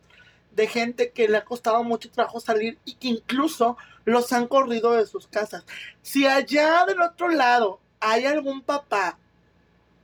de 0.56 0.68
gente 0.68 1.12
que 1.12 1.28
le 1.28 1.38
ha 1.38 1.46
costado 1.46 1.84
mucho 1.84 2.10
trabajo 2.10 2.39
salir 2.39 2.78
y 2.86 2.94
que 2.96 3.10
incluso 3.10 3.78
los 4.06 4.32
han 4.32 4.48
corrido 4.48 4.94
de 4.94 5.06
sus 5.06 5.28
casas. 5.28 5.65
Si 6.02 6.26
allá 6.26 6.86
del 6.86 7.02
otro 7.02 7.30
lado 7.30 7.80
hay 8.00 8.26
algún 8.26 8.62
papá 8.62 9.18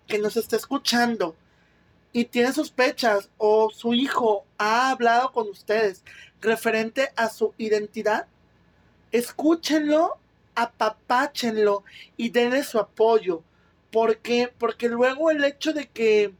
que 0.08 0.20
nos 0.20 0.36
está 0.36 0.58
escuchando 0.58 1.36
y 2.14 2.26
tiene 2.26 2.52
sospechas 2.52 3.30
o 3.38 3.70
su 3.72 3.94
hijo 3.94 4.46
ha 4.58 4.90
hablado 4.92 5.32
con 5.32 5.48
ustedes 5.50 6.04
referente 6.42 7.12
a 7.16 7.30
su 7.30 7.54
identidad, 7.58 8.28
escúchenlo, 9.12 10.18
apapáchenlo 10.56 11.84
y 12.18 12.30
denle 12.30 12.64
su 12.64 12.80
apoyo. 12.80 13.44
¿Por 13.92 14.18
qué? 14.18 14.52
Porque 14.58 14.90
luego 14.90 15.32
el 15.32 15.44
hecho 15.44 15.72
de 15.72 15.88
que 15.88 16.34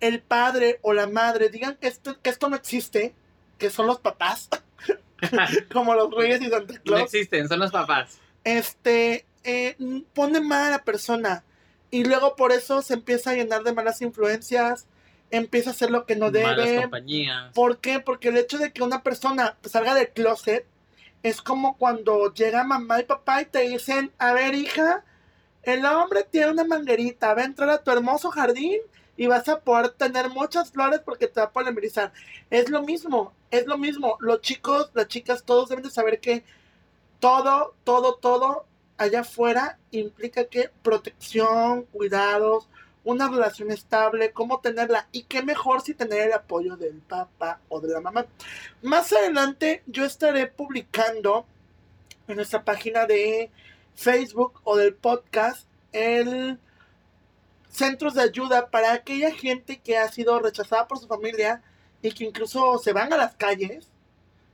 el 0.00 0.20
padre 0.20 0.78
o 0.82 0.92
la 0.92 1.06
madre 1.06 1.48
digan 1.48 1.76
que 1.76 1.88
esto, 1.88 2.20
que 2.20 2.30
esto 2.30 2.48
no 2.48 2.56
existe, 2.56 3.14
que 3.58 3.70
son 3.70 3.86
los 3.86 4.00
papás, 4.00 4.48
como 5.72 5.94
los 5.94 6.10
reyes 6.12 6.40
y 6.42 6.50
Santa 6.50 6.74
No 6.74 6.80
Claus, 6.82 7.02
existen, 7.02 7.48
son 7.48 7.58
los 7.60 7.70
papás. 7.72 8.18
este, 8.44 9.24
eh, 9.44 9.76
pone 10.14 10.40
mal 10.40 10.64
a 10.64 10.70
la 10.70 10.84
persona. 10.84 11.44
y 11.90 12.04
luego 12.04 12.34
por 12.36 12.52
eso 12.52 12.82
se 12.82 12.94
empieza 12.94 13.30
a 13.30 13.34
llenar 13.34 13.62
de 13.62 13.72
malas 13.72 14.02
influencias, 14.02 14.86
empieza 15.30 15.70
a 15.70 15.72
hacer 15.72 15.90
lo 15.90 16.04
que 16.04 16.16
no 16.16 16.30
Malas 16.30 16.66
debe. 16.66 16.82
compañías. 16.82 17.52
¿Por 17.54 17.78
qué? 17.78 18.00
Porque 18.00 18.28
el 18.28 18.36
hecho 18.36 18.58
de 18.58 18.72
que 18.72 18.82
una 18.82 19.02
persona 19.02 19.56
salga 19.64 19.94
del 19.94 20.08
closet 20.10 20.66
es 21.22 21.40
como 21.42 21.76
cuando 21.78 22.32
llega 22.34 22.64
mamá 22.64 23.00
y 23.00 23.04
papá 23.04 23.42
y 23.42 23.46
te 23.46 23.60
dicen, 23.60 24.12
a 24.18 24.32
ver 24.32 24.54
hija, 24.54 25.04
el 25.62 25.84
hombre 25.86 26.24
tiene 26.30 26.50
una 26.52 26.64
manguerita, 26.64 27.34
va 27.34 27.42
a 27.42 27.46
entrar 27.46 27.70
a 27.70 27.82
tu 27.82 27.90
hermoso 27.90 28.30
jardín 28.30 28.80
y 29.16 29.26
vas 29.26 29.48
a 29.48 29.60
poder 29.60 29.90
tener 29.90 30.28
muchas 30.30 30.70
flores 30.70 31.00
porque 31.04 31.26
te 31.26 31.40
va 31.40 31.46
a 31.46 31.52
polimerizar. 31.52 32.12
Es 32.50 32.68
lo 32.68 32.82
mismo, 32.82 33.32
es 33.50 33.66
lo 33.66 33.78
mismo. 33.78 34.16
Los 34.20 34.40
chicos, 34.40 34.90
las 34.94 35.08
chicas, 35.08 35.44
todos 35.44 35.68
deben 35.68 35.84
de 35.84 35.90
saber 35.90 36.20
que 36.20 36.44
todo, 37.20 37.74
todo, 37.84 38.16
todo 38.16 38.66
allá 38.98 39.20
afuera 39.20 39.78
implica 39.90 40.44
que 40.44 40.70
protección, 40.82 41.84
cuidados, 41.84 42.68
una 43.04 43.28
relación 43.28 43.70
estable, 43.70 44.32
cómo 44.32 44.60
tenerla 44.60 45.08
y 45.12 45.22
qué 45.24 45.42
mejor 45.42 45.80
si 45.80 45.94
tener 45.94 46.22
el 46.22 46.32
apoyo 46.32 46.76
del 46.76 46.98
papá 47.00 47.60
o 47.68 47.80
de 47.80 47.92
la 47.92 48.00
mamá. 48.00 48.26
Más 48.82 49.12
adelante 49.12 49.82
yo 49.86 50.04
estaré 50.04 50.48
publicando 50.48 51.46
en 52.26 52.36
nuestra 52.36 52.64
página 52.64 53.06
de 53.06 53.50
Facebook 53.94 54.60
o 54.64 54.76
del 54.76 54.94
podcast 54.94 55.68
el 55.92 56.58
centros 57.68 58.14
de 58.14 58.22
ayuda 58.22 58.70
para 58.70 58.92
aquella 58.92 59.30
gente 59.32 59.78
que 59.78 59.98
ha 59.98 60.08
sido 60.10 60.38
rechazada 60.40 60.86
por 60.86 60.98
su 60.98 61.06
familia 61.06 61.62
y 62.02 62.12
que 62.12 62.24
incluso 62.24 62.78
se 62.78 62.92
van 62.92 63.12
a 63.12 63.16
las 63.16 63.34
calles, 63.34 63.88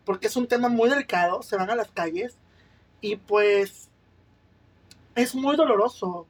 porque 0.04 0.26
es 0.26 0.36
un 0.36 0.48
tema 0.48 0.68
muy 0.68 0.88
delicado, 0.90 1.42
se 1.42 1.56
van 1.56 1.70
a 1.70 1.76
las 1.76 1.90
calles 1.90 2.36
y 3.00 3.16
pues 3.16 3.88
es 5.14 5.34
muy 5.34 5.56
doloroso 5.56 6.26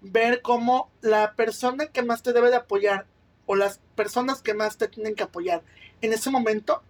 ver 0.00 0.42
cómo 0.42 0.90
la 1.00 1.34
persona 1.34 1.86
que 1.86 2.02
más 2.02 2.22
te 2.22 2.32
debe 2.32 2.50
de 2.50 2.56
apoyar 2.56 3.06
o 3.46 3.56
las 3.56 3.80
personas 3.94 4.42
que 4.42 4.54
más 4.54 4.76
te 4.76 4.88
tienen 4.88 5.14
que 5.14 5.22
apoyar 5.22 5.62
en 6.00 6.12
ese 6.12 6.30
momento, 6.30 6.82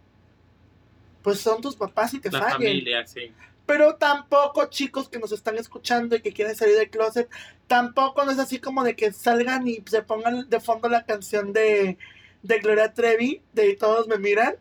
pues 1.22 1.40
son 1.40 1.60
tus 1.60 1.76
papás 1.76 2.14
y 2.14 2.20
te 2.20 2.30
La 2.30 2.40
fallen. 2.40 2.54
familia, 2.56 3.06
sí. 3.06 3.32
Pero 3.66 3.96
tampoco 3.96 4.66
chicos 4.66 5.08
que 5.08 5.18
nos 5.18 5.32
están 5.32 5.58
escuchando 5.58 6.16
y 6.16 6.22
que 6.22 6.32
quieren 6.32 6.54
salir 6.54 6.76
del 6.76 6.90
closet, 6.90 7.28
tampoco 7.66 8.24
no 8.24 8.30
es 8.30 8.38
así 8.38 8.60
como 8.60 8.84
de 8.84 8.94
que 8.94 9.12
salgan 9.12 9.66
y 9.66 9.82
se 9.86 10.02
pongan 10.02 10.48
de 10.48 10.60
fondo 10.60 10.88
la 10.88 11.04
canción 11.04 11.52
de, 11.52 11.98
de 12.42 12.58
Gloria 12.60 12.94
Trevi, 12.94 13.42
de 13.52 13.74
Todos 13.76 14.06
me 14.06 14.18
miran, 14.18 14.54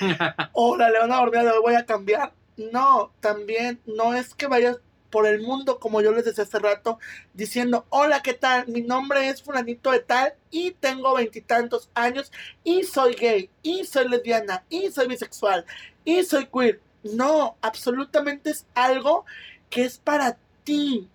o 0.52 0.76
la 0.76 0.90
Leona 0.90 1.20
Ormea 1.20 1.44
de 1.44 1.50
hoy 1.50 1.60
voy 1.60 1.74
a 1.74 1.86
cambiar. 1.86 2.32
No, 2.56 3.12
también 3.20 3.80
no 3.86 4.14
es 4.14 4.34
que 4.34 4.46
vayas 4.46 4.78
por 5.10 5.26
el 5.26 5.42
mundo, 5.42 5.78
como 5.78 6.00
yo 6.00 6.12
les 6.12 6.24
decía 6.24 6.44
hace 6.44 6.58
rato, 6.58 6.98
diciendo, 7.34 7.84
hola, 7.90 8.22
¿qué 8.22 8.34
tal? 8.34 8.68
Mi 8.68 8.80
nombre 8.80 9.28
es 9.28 9.42
fulanito 9.42 9.90
de 9.90 10.00
tal 10.00 10.34
y 10.50 10.70
tengo 10.72 11.14
veintitantos 11.14 11.90
años 11.94 12.30
y 12.64 12.84
soy 12.84 13.14
gay, 13.14 13.50
y 13.62 13.84
soy 13.84 14.08
lesbiana, 14.08 14.64
y 14.68 14.90
soy 14.90 15.08
bisexual, 15.08 15.66
y 16.04 16.22
soy 16.22 16.46
queer. 16.46 16.80
No, 17.02 17.56
absolutamente 17.60 18.50
es 18.50 18.66
algo 18.74 19.24
que 19.70 19.84
es 19.84 19.98
para 19.98 20.38
ti. 20.64 21.08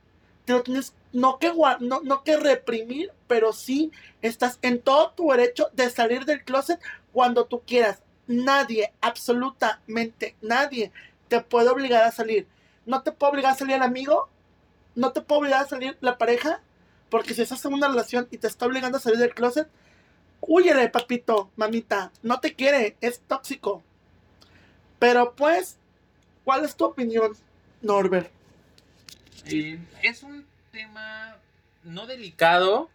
Te 0.46 0.54
lo 0.54 0.64
tienes 0.64 0.94
no 1.16 1.40
que, 1.40 1.54
no, 1.80 2.02
no 2.02 2.24
que 2.24 2.36
reprimir, 2.36 3.12
pero 3.28 3.54
sí 3.54 3.92
estás 4.22 4.60
en 4.62 4.82
todo 4.82 5.12
tu 5.12 5.32
derecho 5.32 5.70
de 5.72 5.90
salir 5.90 6.26
del 6.26 6.44
closet 6.44 6.80
cuando 7.14 7.46
tú 7.46 7.62
quieras. 7.66 8.02
Nadie, 8.28 8.92
absolutamente 9.00 10.36
nadie, 10.42 10.92
te 11.30 11.40
puede 11.40 11.70
obligar 11.70 12.04
a 12.04 12.12
salir. 12.12 12.48
No 12.86 13.02
te 13.02 13.14
puede 13.14 13.32
obligar 13.32 13.54
a 13.54 13.56
salir 13.56 13.78
el 13.78 13.82
amigo, 13.82 14.28
no 14.94 15.14
te 15.14 15.22
puede 15.22 15.40
obligar 15.40 15.64
a 15.64 15.70
salir 15.70 15.98
la 16.02 16.18
pareja, 16.18 16.62
porque 17.10 17.34
si 17.34 17.44
estás 17.44 17.64
en 17.64 17.74
una 17.74 17.88
relación 17.88 18.28
y 18.30 18.38
te 18.38 18.48
está 18.48 18.66
obligando 18.66 18.98
a 18.98 19.02
salir 19.02 19.18
del 19.18 19.34
closet, 19.34 19.70
huyele, 20.42 20.90
papito, 20.90 21.50
mamita, 21.56 22.12
no 22.24 22.42
te 22.42 22.56
quiere, 22.56 22.98
es 23.00 23.22
tóxico. 23.22 23.84
Pero 25.06 25.36
pues, 25.36 25.78
¿cuál 26.44 26.66
es 26.66 26.76
tu 26.76 26.84
opinión, 26.84 27.34
Norbert? 27.84 28.32
Eh, 29.46 29.78
es 30.02 30.24
un 30.24 30.44
tema 30.72 31.38
no 31.84 32.08
delicado, 32.08 32.90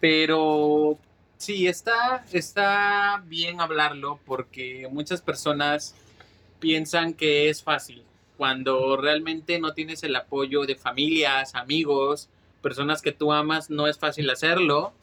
pero 0.00 0.98
sí, 1.36 1.66
está, 1.66 2.24
está 2.32 3.22
bien 3.26 3.60
hablarlo 3.60 4.20
porque 4.24 4.88
muchas 4.90 5.20
personas 5.20 5.94
piensan 6.60 7.12
que 7.12 7.50
es 7.50 7.62
fácil 7.62 8.02
cuando 8.38 8.96
realmente 8.96 9.60
no 9.60 9.74
tienes 9.74 10.02
el 10.04 10.16
apoyo 10.16 10.62
de 10.62 10.76
familias, 10.76 11.54
amigos, 11.54 12.30
personas 12.62 13.02
que 13.02 13.12
tú 13.12 13.34
amas, 13.34 13.68
no 13.68 13.86
es 13.86 13.98
fácil 13.98 14.30
hacerlo. 14.30 14.94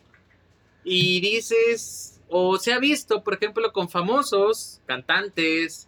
Y 0.84 1.22
dices, 1.22 2.20
o 2.30 2.58
se 2.58 2.74
ha 2.74 2.80
visto, 2.80 3.24
por 3.24 3.36
ejemplo, 3.36 3.72
con 3.74 3.90
famosos, 3.90 4.82
cantantes, 4.88 5.86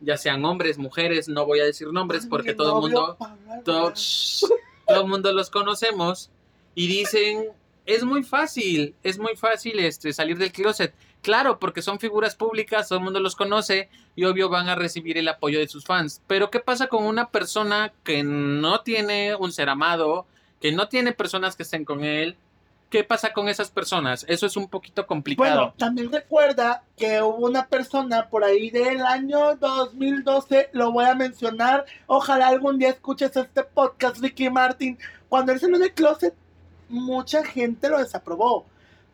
ya 0.00 0.16
sean 0.16 0.44
hombres, 0.44 0.78
mujeres, 0.78 1.28
no 1.28 1.46
voy 1.46 1.60
a 1.60 1.64
decir 1.64 1.88
nombres 1.88 2.26
porque 2.26 2.54
todo 2.54 2.76
el 2.76 2.80
mundo 2.82 3.16
todo 3.64 5.02
el 5.02 5.06
mundo 5.06 5.32
los 5.32 5.50
conocemos 5.50 6.30
y 6.74 6.86
dicen, 6.86 7.48
es 7.86 8.04
muy 8.04 8.22
fácil, 8.22 8.94
es 9.02 9.18
muy 9.18 9.36
fácil 9.36 9.78
este, 9.78 10.12
salir 10.12 10.38
del 10.38 10.52
closet. 10.52 10.94
Claro, 11.22 11.58
porque 11.58 11.82
son 11.82 11.98
figuras 11.98 12.36
públicas, 12.36 12.88
todo 12.88 12.98
el 12.98 13.04
mundo 13.04 13.18
los 13.20 13.34
conoce 13.34 13.88
y 14.14 14.24
obvio 14.24 14.48
van 14.48 14.68
a 14.68 14.76
recibir 14.76 15.18
el 15.18 15.28
apoyo 15.28 15.58
de 15.58 15.68
sus 15.68 15.84
fans. 15.84 16.22
Pero 16.26 16.50
¿qué 16.50 16.60
pasa 16.60 16.86
con 16.86 17.04
una 17.04 17.30
persona 17.30 17.92
que 18.04 18.22
no 18.22 18.82
tiene 18.82 19.34
un 19.34 19.52
ser 19.52 19.68
amado, 19.68 20.26
que 20.60 20.72
no 20.72 20.88
tiene 20.88 21.12
personas 21.12 21.56
que 21.56 21.64
estén 21.64 21.84
con 21.84 22.04
él? 22.04 22.36
¿Qué 22.90 23.04
pasa 23.04 23.34
con 23.34 23.50
esas 23.50 23.70
personas? 23.70 24.24
Eso 24.28 24.46
es 24.46 24.56
un 24.56 24.66
poquito 24.66 25.06
complicado. 25.06 25.56
Bueno, 25.56 25.74
también 25.76 26.10
recuerda 26.10 26.82
que 26.96 27.20
hubo 27.20 27.46
una 27.46 27.66
persona 27.66 28.30
por 28.30 28.44
ahí 28.44 28.70
del 28.70 29.04
año 29.04 29.56
2012, 29.56 30.70
lo 30.72 30.90
voy 30.90 31.04
a 31.04 31.14
mencionar, 31.14 31.84
ojalá 32.06 32.48
algún 32.48 32.78
día 32.78 32.88
escuches 32.88 33.36
este 33.36 33.62
podcast, 33.62 34.18
Ricky 34.18 34.48
Martin, 34.48 34.98
cuando 35.28 35.52
él 35.52 35.60
salió 35.60 35.78
del 35.78 35.92
closet, 35.92 36.34
mucha 36.88 37.44
gente 37.44 37.90
lo 37.90 37.98
desaprobó, 37.98 38.64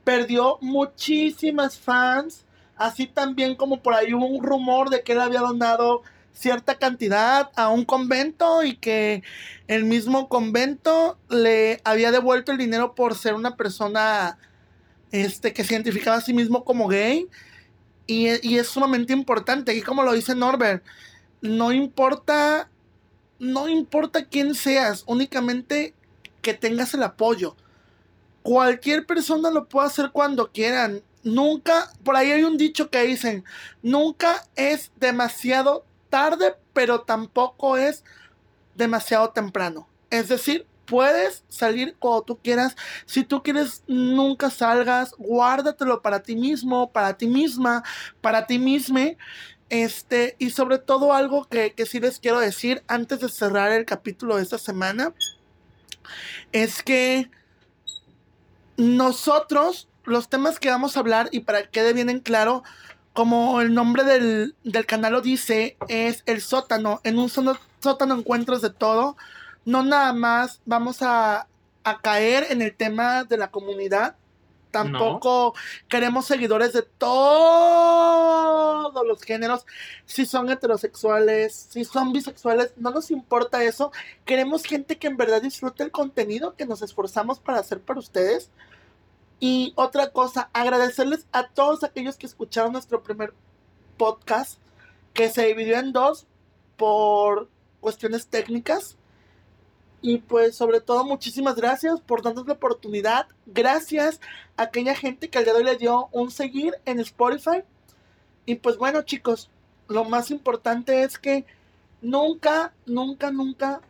perdió 0.04 0.58
muchísimas 0.60 1.76
fans, 1.76 2.44
así 2.76 3.08
también 3.08 3.56
como 3.56 3.80
por 3.80 3.94
ahí 3.94 4.14
hubo 4.14 4.26
un 4.26 4.44
rumor 4.44 4.88
de 4.88 5.02
que 5.02 5.12
él 5.12 5.20
había 5.20 5.40
donado 5.40 6.02
cierta 6.34 6.74
cantidad 6.74 7.50
a 7.56 7.68
un 7.68 7.84
convento 7.84 8.62
y 8.64 8.76
que 8.76 9.22
el 9.68 9.84
mismo 9.84 10.28
convento 10.28 11.16
le 11.30 11.80
había 11.84 12.10
devuelto 12.10 12.52
el 12.52 12.58
dinero 12.58 12.94
por 12.94 13.16
ser 13.16 13.34
una 13.34 13.56
persona 13.56 14.36
este, 15.12 15.52
que 15.52 15.64
se 15.64 15.74
identificaba 15.74 16.16
a 16.16 16.20
sí 16.20 16.34
mismo 16.34 16.64
como 16.64 16.88
gay. 16.88 17.28
Y, 18.06 18.46
y 18.46 18.58
es 18.58 18.68
sumamente 18.68 19.14
importante. 19.14 19.74
Y 19.74 19.80
como 19.80 20.02
lo 20.02 20.12
dice 20.12 20.34
Norbert, 20.34 20.84
no 21.40 21.72
importa, 21.72 22.68
no 23.38 23.68
importa 23.68 24.26
quién 24.26 24.54
seas, 24.54 25.04
únicamente 25.06 25.94
que 26.42 26.52
tengas 26.52 26.92
el 26.94 27.02
apoyo. 27.02 27.56
Cualquier 28.42 29.06
persona 29.06 29.50
lo 29.50 29.68
puede 29.68 29.86
hacer 29.86 30.10
cuando 30.12 30.52
quieran. 30.52 31.02
Nunca, 31.22 31.90
por 32.02 32.16
ahí 32.16 32.30
hay 32.30 32.44
un 32.44 32.58
dicho 32.58 32.90
que 32.90 33.02
dicen, 33.04 33.44
nunca 33.82 34.46
es 34.56 34.92
demasiado 34.96 35.86
tarde, 36.14 36.54
pero 36.72 37.00
tampoco 37.00 37.76
es 37.76 38.04
demasiado 38.76 39.30
temprano. 39.30 39.88
Es 40.10 40.28
decir, 40.28 40.64
puedes 40.86 41.42
salir 41.48 41.96
cuando 41.98 42.22
tú 42.22 42.38
quieras. 42.38 42.76
Si 43.04 43.24
tú 43.24 43.42
quieres, 43.42 43.82
nunca 43.88 44.48
salgas. 44.48 45.16
Guárdatelo 45.18 46.02
para 46.02 46.22
ti 46.22 46.36
mismo, 46.36 46.92
para 46.92 47.14
ti 47.18 47.26
misma, 47.26 47.82
para 48.20 48.46
ti 48.46 48.60
misma. 48.60 49.06
Este, 49.70 50.36
y 50.38 50.50
sobre 50.50 50.78
todo 50.78 51.12
algo 51.12 51.46
que, 51.46 51.72
que 51.72 51.84
sí 51.84 51.98
les 51.98 52.20
quiero 52.20 52.38
decir 52.38 52.84
antes 52.86 53.18
de 53.18 53.28
cerrar 53.28 53.72
el 53.72 53.84
capítulo 53.84 54.36
de 54.36 54.44
esta 54.44 54.58
semana, 54.58 55.12
es 56.52 56.84
que 56.84 57.28
nosotros, 58.76 59.88
los 60.04 60.28
temas 60.28 60.60
que 60.60 60.70
vamos 60.70 60.96
a 60.96 61.00
hablar, 61.00 61.28
y 61.32 61.40
para 61.40 61.64
que 61.64 61.70
quede 61.70 61.92
bien 61.92 62.08
en 62.08 62.20
claro, 62.20 62.62
como 63.14 63.60
el 63.60 63.72
nombre 63.72 64.04
del, 64.04 64.54
del 64.64 64.86
canal 64.86 65.14
lo 65.14 65.20
dice, 65.22 65.76
es 65.88 66.22
el 66.26 66.42
sótano. 66.42 67.00
En 67.04 67.18
un 67.18 67.30
solo 67.30 67.56
sótano 67.80 68.14
encuentros 68.16 68.60
de 68.60 68.70
todo. 68.70 69.16
No 69.64 69.82
nada 69.82 70.12
más 70.12 70.60
vamos 70.66 71.00
a, 71.00 71.46
a 71.84 72.00
caer 72.00 72.48
en 72.50 72.60
el 72.60 72.74
tema 72.74 73.24
de 73.24 73.36
la 73.38 73.50
comunidad. 73.50 74.16
Tampoco 74.72 75.54
queremos 75.88 76.26
seguidores 76.26 76.72
de 76.72 76.82
todos 76.82 78.12
los 79.06 79.22
géneros. 79.22 79.64
Si 80.04 80.26
son 80.26 80.50
heterosexuales, 80.50 81.68
si 81.70 81.84
son 81.84 82.12
bisexuales, 82.12 82.72
no 82.76 82.90
nos 82.90 83.12
importa 83.12 83.62
eso. 83.62 83.92
Queremos 84.24 84.64
gente 84.64 84.98
que 84.98 85.06
en 85.06 85.16
verdad 85.16 85.40
disfrute 85.40 85.84
el 85.84 85.92
contenido 85.92 86.56
que 86.56 86.66
nos 86.66 86.82
esforzamos 86.82 87.38
para 87.38 87.60
hacer 87.60 87.78
para 87.80 88.00
ustedes. 88.00 88.50
Y 89.40 89.72
otra 89.76 90.10
cosa, 90.10 90.48
agradecerles 90.52 91.26
a 91.32 91.48
todos 91.48 91.84
aquellos 91.84 92.16
que 92.16 92.26
escucharon 92.26 92.72
nuestro 92.72 93.02
primer 93.02 93.34
podcast, 93.96 94.58
que 95.12 95.30
se 95.30 95.46
dividió 95.46 95.78
en 95.78 95.92
dos 95.92 96.26
por 96.76 97.48
cuestiones 97.80 98.26
técnicas. 98.26 98.96
Y 100.00 100.18
pues 100.18 100.54
sobre 100.54 100.80
todo 100.80 101.04
muchísimas 101.04 101.56
gracias 101.56 102.00
por 102.00 102.22
darnos 102.22 102.46
la 102.46 102.54
oportunidad. 102.54 103.26
Gracias 103.46 104.20
a 104.56 104.64
aquella 104.64 104.94
gente 104.94 105.30
que 105.30 105.38
al 105.38 105.44
día 105.44 105.54
de 105.54 105.60
hoy 105.60 105.64
le 105.64 105.76
dio 105.76 106.08
un 106.12 106.30
seguir 106.30 106.74
en 106.84 107.00
Spotify. 107.00 107.62
Y 108.44 108.56
pues 108.56 108.76
bueno 108.76 109.02
chicos, 109.02 109.48
lo 109.88 110.04
más 110.04 110.30
importante 110.30 111.02
es 111.02 111.18
que 111.18 111.46
nunca, 112.02 112.74
nunca, 112.84 113.30
nunca 113.30 113.80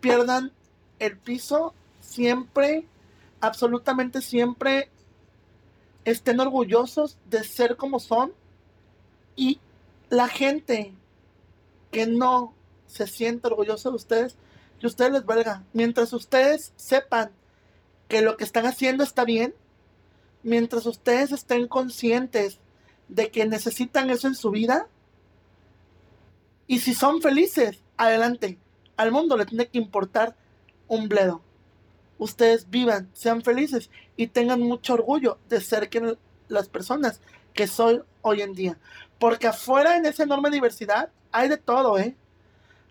pierdan 0.00 0.52
el 0.98 1.18
piso. 1.18 1.74
Siempre, 2.00 2.86
absolutamente 3.46 4.20
siempre 4.20 4.90
estén 6.04 6.40
orgullosos 6.40 7.18
de 7.28 7.44
ser 7.44 7.76
como 7.76 8.00
son. 8.00 8.32
Y 9.36 9.60
la 10.10 10.28
gente 10.28 10.92
que 11.90 12.06
no 12.06 12.54
se 12.86 13.06
siente 13.06 13.46
orgullosa 13.46 13.90
de 13.90 13.96
ustedes, 13.96 14.36
que 14.80 14.86
ustedes 14.86 15.12
les 15.12 15.24
valga. 15.24 15.64
Mientras 15.72 16.12
ustedes 16.12 16.72
sepan 16.76 17.30
que 18.08 18.22
lo 18.22 18.36
que 18.36 18.44
están 18.44 18.66
haciendo 18.66 19.02
está 19.02 19.24
bien, 19.24 19.54
mientras 20.42 20.86
ustedes 20.86 21.32
estén 21.32 21.68
conscientes 21.68 22.58
de 23.08 23.30
que 23.30 23.46
necesitan 23.46 24.10
eso 24.10 24.28
en 24.28 24.34
su 24.34 24.50
vida, 24.50 24.88
y 26.66 26.78
si 26.78 26.94
son 26.94 27.20
felices, 27.20 27.82
adelante. 27.96 28.58
Al 28.96 29.12
mundo 29.12 29.36
le 29.36 29.46
tiene 29.46 29.68
que 29.68 29.78
importar 29.78 30.36
un 30.88 31.08
bledo. 31.08 31.42
Ustedes 32.18 32.70
vivan, 32.70 33.10
sean 33.12 33.42
felices 33.42 33.90
y 34.16 34.28
tengan 34.28 34.60
mucho 34.60 34.94
orgullo 34.94 35.38
de 35.48 35.60
ser 35.60 35.88
que 35.88 36.16
las 36.48 36.68
personas 36.68 37.20
que 37.52 37.66
soy 37.66 38.02
hoy 38.22 38.42
en 38.42 38.54
día. 38.54 38.78
Porque 39.18 39.46
afuera 39.46 39.96
en 39.96 40.06
esa 40.06 40.24
enorme 40.24 40.50
diversidad 40.50 41.10
hay 41.32 41.48
de 41.48 41.56
todo, 41.56 41.98
¿eh? 41.98 42.16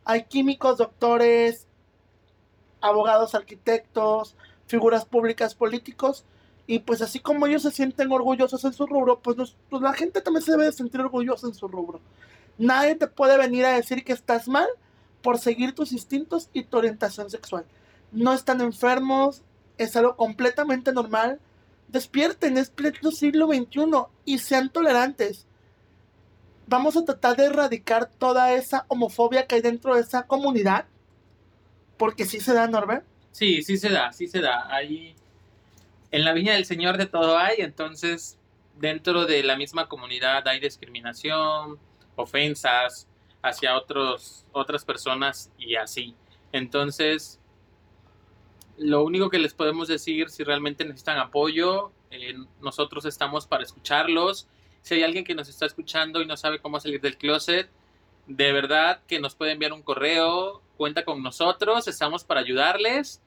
Hay 0.05 0.23
químicos, 0.25 0.77
doctores, 0.77 1.67
abogados, 2.81 3.35
arquitectos, 3.35 4.35
figuras 4.67 5.05
públicas, 5.05 5.55
políticos. 5.55 6.25
Y 6.65 6.79
pues 6.79 7.01
así 7.01 7.19
como 7.19 7.45
ellos 7.45 7.61
se 7.61 7.71
sienten 7.71 8.11
orgullosos 8.11 8.63
en 8.65 8.73
su 8.73 8.85
rubro, 8.85 9.19
pues, 9.19 9.55
pues 9.69 9.81
la 9.81 9.93
gente 9.93 10.21
también 10.21 10.43
se 10.43 10.51
debe 10.51 10.65
de 10.65 10.71
sentir 10.71 11.01
orgullosa 11.01 11.47
en 11.47 11.53
su 11.53 11.67
rubro. 11.67 11.99
Nadie 12.57 12.95
te 12.95 13.07
puede 13.07 13.37
venir 13.37 13.65
a 13.65 13.73
decir 13.73 14.03
que 14.03 14.13
estás 14.13 14.47
mal 14.47 14.67
por 15.21 15.39
seguir 15.39 15.73
tus 15.73 15.91
instintos 15.91 16.49
y 16.53 16.63
tu 16.63 16.77
orientación 16.77 17.29
sexual. 17.29 17.65
No 18.13 18.33
están 18.33 18.61
enfermos, 18.61 19.41
es 19.77 19.95
algo 19.95 20.15
completamente 20.15 20.93
normal. 20.93 21.39
Despierten, 21.87 22.57
es 22.57 22.69
pleno 22.69 23.11
siglo 23.11 23.47
XXI 23.47 24.05
y 24.25 24.39
sean 24.39 24.69
tolerantes. 24.69 25.45
Vamos 26.67 26.95
a 26.95 27.03
tratar 27.03 27.35
de 27.35 27.45
erradicar 27.45 28.09
toda 28.09 28.53
esa 28.53 28.85
homofobia 28.87 29.45
que 29.45 29.55
hay 29.55 29.61
dentro 29.61 29.95
de 29.95 30.01
esa 30.01 30.25
comunidad. 30.25 30.85
Porque 31.97 32.25
sí 32.25 32.39
se 32.39 32.53
da, 32.53 32.67
Norbert. 32.67 33.05
Sí, 33.31 33.63
sí 33.63 33.77
se 33.77 33.89
da, 33.89 34.13
sí 34.13 34.27
se 34.27 34.39
da. 34.39 34.73
Ahí 34.73 35.15
en 36.11 36.23
la 36.23 36.33
viña 36.33 36.53
del 36.53 36.65
Señor 36.65 36.97
de 36.97 37.07
todo 37.07 37.37
hay, 37.37 37.61
entonces 37.61 38.37
dentro 38.79 39.25
de 39.25 39.43
la 39.43 39.55
misma 39.55 39.87
comunidad 39.87 40.47
hay 40.47 40.59
discriminación, 40.59 41.79
ofensas 42.15 43.07
hacia 43.41 43.75
otros, 43.75 44.45
otras 44.51 44.85
personas 44.85 45.51
y 45.57 45.75
así. 45.75 46.15
Entonces, 46.51 47.39
lo 48.77 49.03
único 49.03 49.29
que 49.29 49.39
les 49.39 49.53
podemos 49.53 49.87
decir, 49.87 50.29
si 50.29 50.43
realmente 50.43 50.85
necesitan 50.85 51.17
apoyo, 51.17 51.91
eh, 52.11 52.35
nosotros 52.61 53.05
estamos 53.05 53.47
para 53.47 53.63
escucharlos. 53.63 54.47
Si 54.81 54.95
hay 54.95 55.03
alguien 55.03 55.23
que 55.23 55.35
nos 55.35 55.47
está 55.49 55.65
escuchando 55.65 56.21
y 56.21 56.25
no 56.25 56.37
sabe 56.37 56.59
cómo 56.59 56.79
salir 56.79 57.01
del 57.01 57.17
closet, 57.17 57.69
de 58.27 58.51
verdad 58.51 59.01
que 59.07 59.19
nos 59.19 59.35
puede 59.35 59.51
enviar 59.51 59.73
un 59.73 59.81
correo, 59.81 60.61
cuenta 60.77 61.05
con 61.05 61.21
nosotros, 61.21 61.87
estamos 61.87 62.23
para 62.23 62.41
ayudarles. 62.41 63.21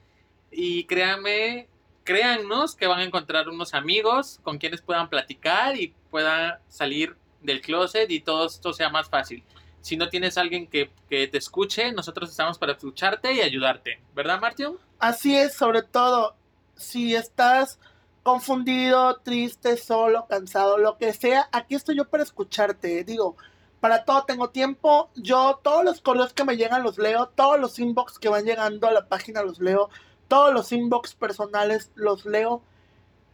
Y 0.51 0.84
créanme, 0.84 1.68
créannos 2.05 2.74
que 2.74 2.86
van 2.86 3.01
a 3.01 3.05
encontrar 3.05 3.49
unos 3.49 3.74
amigos 3.74 4.40
con 4.42 4.59
quienes 4.59 4.82
puedan 4.82 5.09
platicar 5.09 5.76
y 5.76 5.94
puedan 6.11 6.55
salir 6.68 7.16
del 7.42 7.61
closet 7.61 8.11
y 8.11 8.20
todo 8.20 8.47
esto 8.47 8.72
sea 8.72 8.88
más 8.88 9.09
fácil. 9.09 9.42
Si 9.80 9.97
no 9.97 10.09
tienes 10.09 10.36
alguien 10.36 10.66
que, 10.66 10.90
te 11.09 11.38
escuche, 11.38 11.92
nosotros 11.92 12.30
estamos 12.30 12.59
para 12.59 12.72
escucharte 12.72 13.32
y 13.32 13.40
ayudarte. 13.40 14.01
¿Verdad, 14.14 14.40
Martín? 14.40 14.76
Así 14.99 15.36
es, 15.36 15.55
sobre 15.55 15.82
todo, 15.82 16.34
si 16.74 17.14
estás 17.14 17.78
confundido, 18.22 19.16
triste, 19.18 19.76
solo, 19.76 20.26
cansado, 20.28 20.78
lo 20.78 20.99
que 20.99 21.12
sea, 21.12 21.49
aquí 21.53 21.74
estoy 21.74 21.97
yo 21.97 22.09
para 22.09 22.22
escucharte. 22.22 23.05
Digo, 23.05 23.36
para 23.80 24.05
todo 24.05 24.24
tengo 24.24 24.51
tiempo. 24.51 25.11
Yo 25.14 25.61
todos 25.62 25.84
los 25.84 26.01
correos 26.01 26.32
que 26.32 26.44
me 26.44 26.57
llegan 26.57 26.82
los 26.82 26.99
leo, 26.99 27.28
todos 27.28 27.61
los 27.61 27.78
inbox 27.78 28.18
que 28.18 28.28
van 28.28 28.44
llegando 28.44 28.88
a 28.88 28.92
la 28.92 29.09
página 29.09 29.42
los 29.42 29.61
leo, 29.61 29.90
todos 30.28 30.53
los 30.53 30.72
inbox 30.72 31.14
personales 31.14 31.90
los 31.94 32.26
leo. 32.26 32.62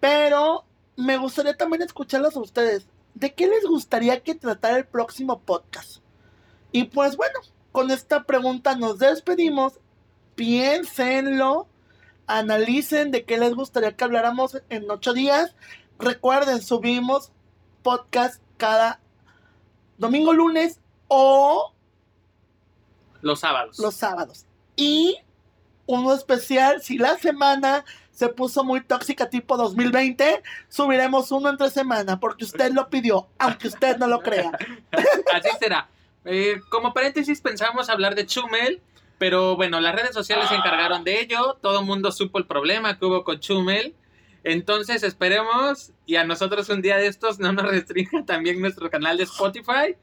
Pero 0.00 0.64
me 0.96 1.16
gustaría 1.16 1.56
también 1.56 1.82
escucharlos 1.82 2.36
a 2.36 2.40
ustedes. 2.40 2.86
¿de 3.14 3.34
qué 3.34 3.46
les 3.46 3.64
gustaría 3.64 4.22
que 4.22 4.34
tratara 4.34 4.78
el 4.78 4.86
próximo 4.86 5.40
podcast? 5.40 5.98
Y 6.70 6.84
pues 6.84 7.16
bueno, 7.16 7.38
con 7.70 7.90
esta 7.90 8.24
pregunta 8.24 8.76
nos 8.76 8.98
despedimos. 8.98 9.74
Piénsenlo, 10.34 11.66
analicen 12.26 13.10
de 13.10 13.24
qué 13.24 13.38
les 13.38 13.54
gustaría 13.54 13.96
que 13.96 14.04
habláramos 14.04 14.62
en 14.68 14.90
ocho 14.90 15.12
días. 15.12 15.54
Recuerden, 15.98 16.62
subimos 16.62 17.32
podcast 17.82 18.40
cada 18.56 19.00
domingo, 19.98 20.32
lunes 20.32 20.80
o 21.08 21.72
los 23.20 23.40
sábados. 23.40 23.78
Los 23.78 23.94
sábados. 23.94 24.46
Y 24.76 25.18
uno 25.86 26.12
especial 26.12 26.82
si 26.82 26.98
la 26.98 27.16
semana 27.18 27.84
se 28.10 28.28
puso 28.28 28.62
muy 28.62 28.82
tóxica 28.82 29.30
tipo 29.30 29.56
2020, 29.56 30.42
subiremos 30.68 31.32
uno 31.32 31.48
entre 31.48 31.70
semana 31.70 32.20
porque 32.20 32.44
usted 32.44 32.72
lo 32.72 32.88
pidió, 32.90 33.28
aunque 33.38 33.68
usted 33.68 33.96
no 33.96 34.06
lo 34.06 34.20
crea. 34.20 34.52
Así 35.34 35.48
será. 35.58 35.88
Eh, 36.24 36.60
como 36.70 36.92
paréntesis 36.92 37.40
pensamos 37.40 37.88
hablar 37.88 38.14
de 38.14 38.26
Chumel, 38.26 38.80
pero 39.22 39.54
bueno, 39.54 39.80
las 39.80 39.94
redes 39.94 40.14
sociales 40.14 40.48
se 40.48 40.56
encargaron 40.56 41.04
de 41.04 41.20
ello, 41.20 41.56
todo 41.62 41.78
el 41.78 41.86
mundo 41.86 42.10
supo 42.10 42.40
el 42.40 42.44
problema 42.44 42.98
que 42.98 43.04
hubo 43.04 43.22
con 43.22 43.38
Chumel. 43.38 43.94
Entonces 44.42 45.04
esperemos 45.04 45.92
y 46.06 46.16
a 46.16 46.24
nosotros 46.24 46.68
un 46.70 46.82
día 46.82 46.96
de 46.96 47.06
estos 47.06 47.38
no 47.38 47.52
nos 47.52 47.66
restrinja 47.66 48.24
también 48.26 48.60
nuestro 48.60 48.90
canal 48.90 49.16
de 49.16 49.22
Spotify 49.22 49.94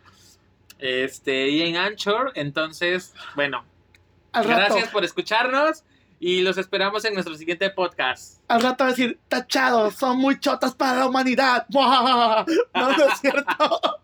este, 0.78 1.50
y 1.50 1.64
en 1.64 1.76
Anchor. 1.76 2.32
Entonces, 2.34 3.14
bueno, 3.36 3.66
gracias 4.32 4.88
por 4.88 5.04
escucharnos 5.04 5.84
y 6.22 6.42
los 6.42 6.58
esperamos 6.58 7.04
en 7.04 7.14
nuestro 7.14 7.36
siguiente 7.36 7.70
podcast. 7.72 8.40
Al 8.48 8.62
rato 8.62 8.86
decir, 8.86 9.20
tachados, 9.28 9.96
son 9.96 10.18
muy 10.18 10.40
chotas 10.40 10.76
para 10.76 11.00
la 11.00 11.08
humanidad. 11.08 11.66
No, 11.74 12.46
no 12.74 13.04
es 13.04 13.20
cierto. 13.20 14.00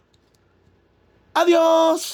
Adiós. 1.34 2.12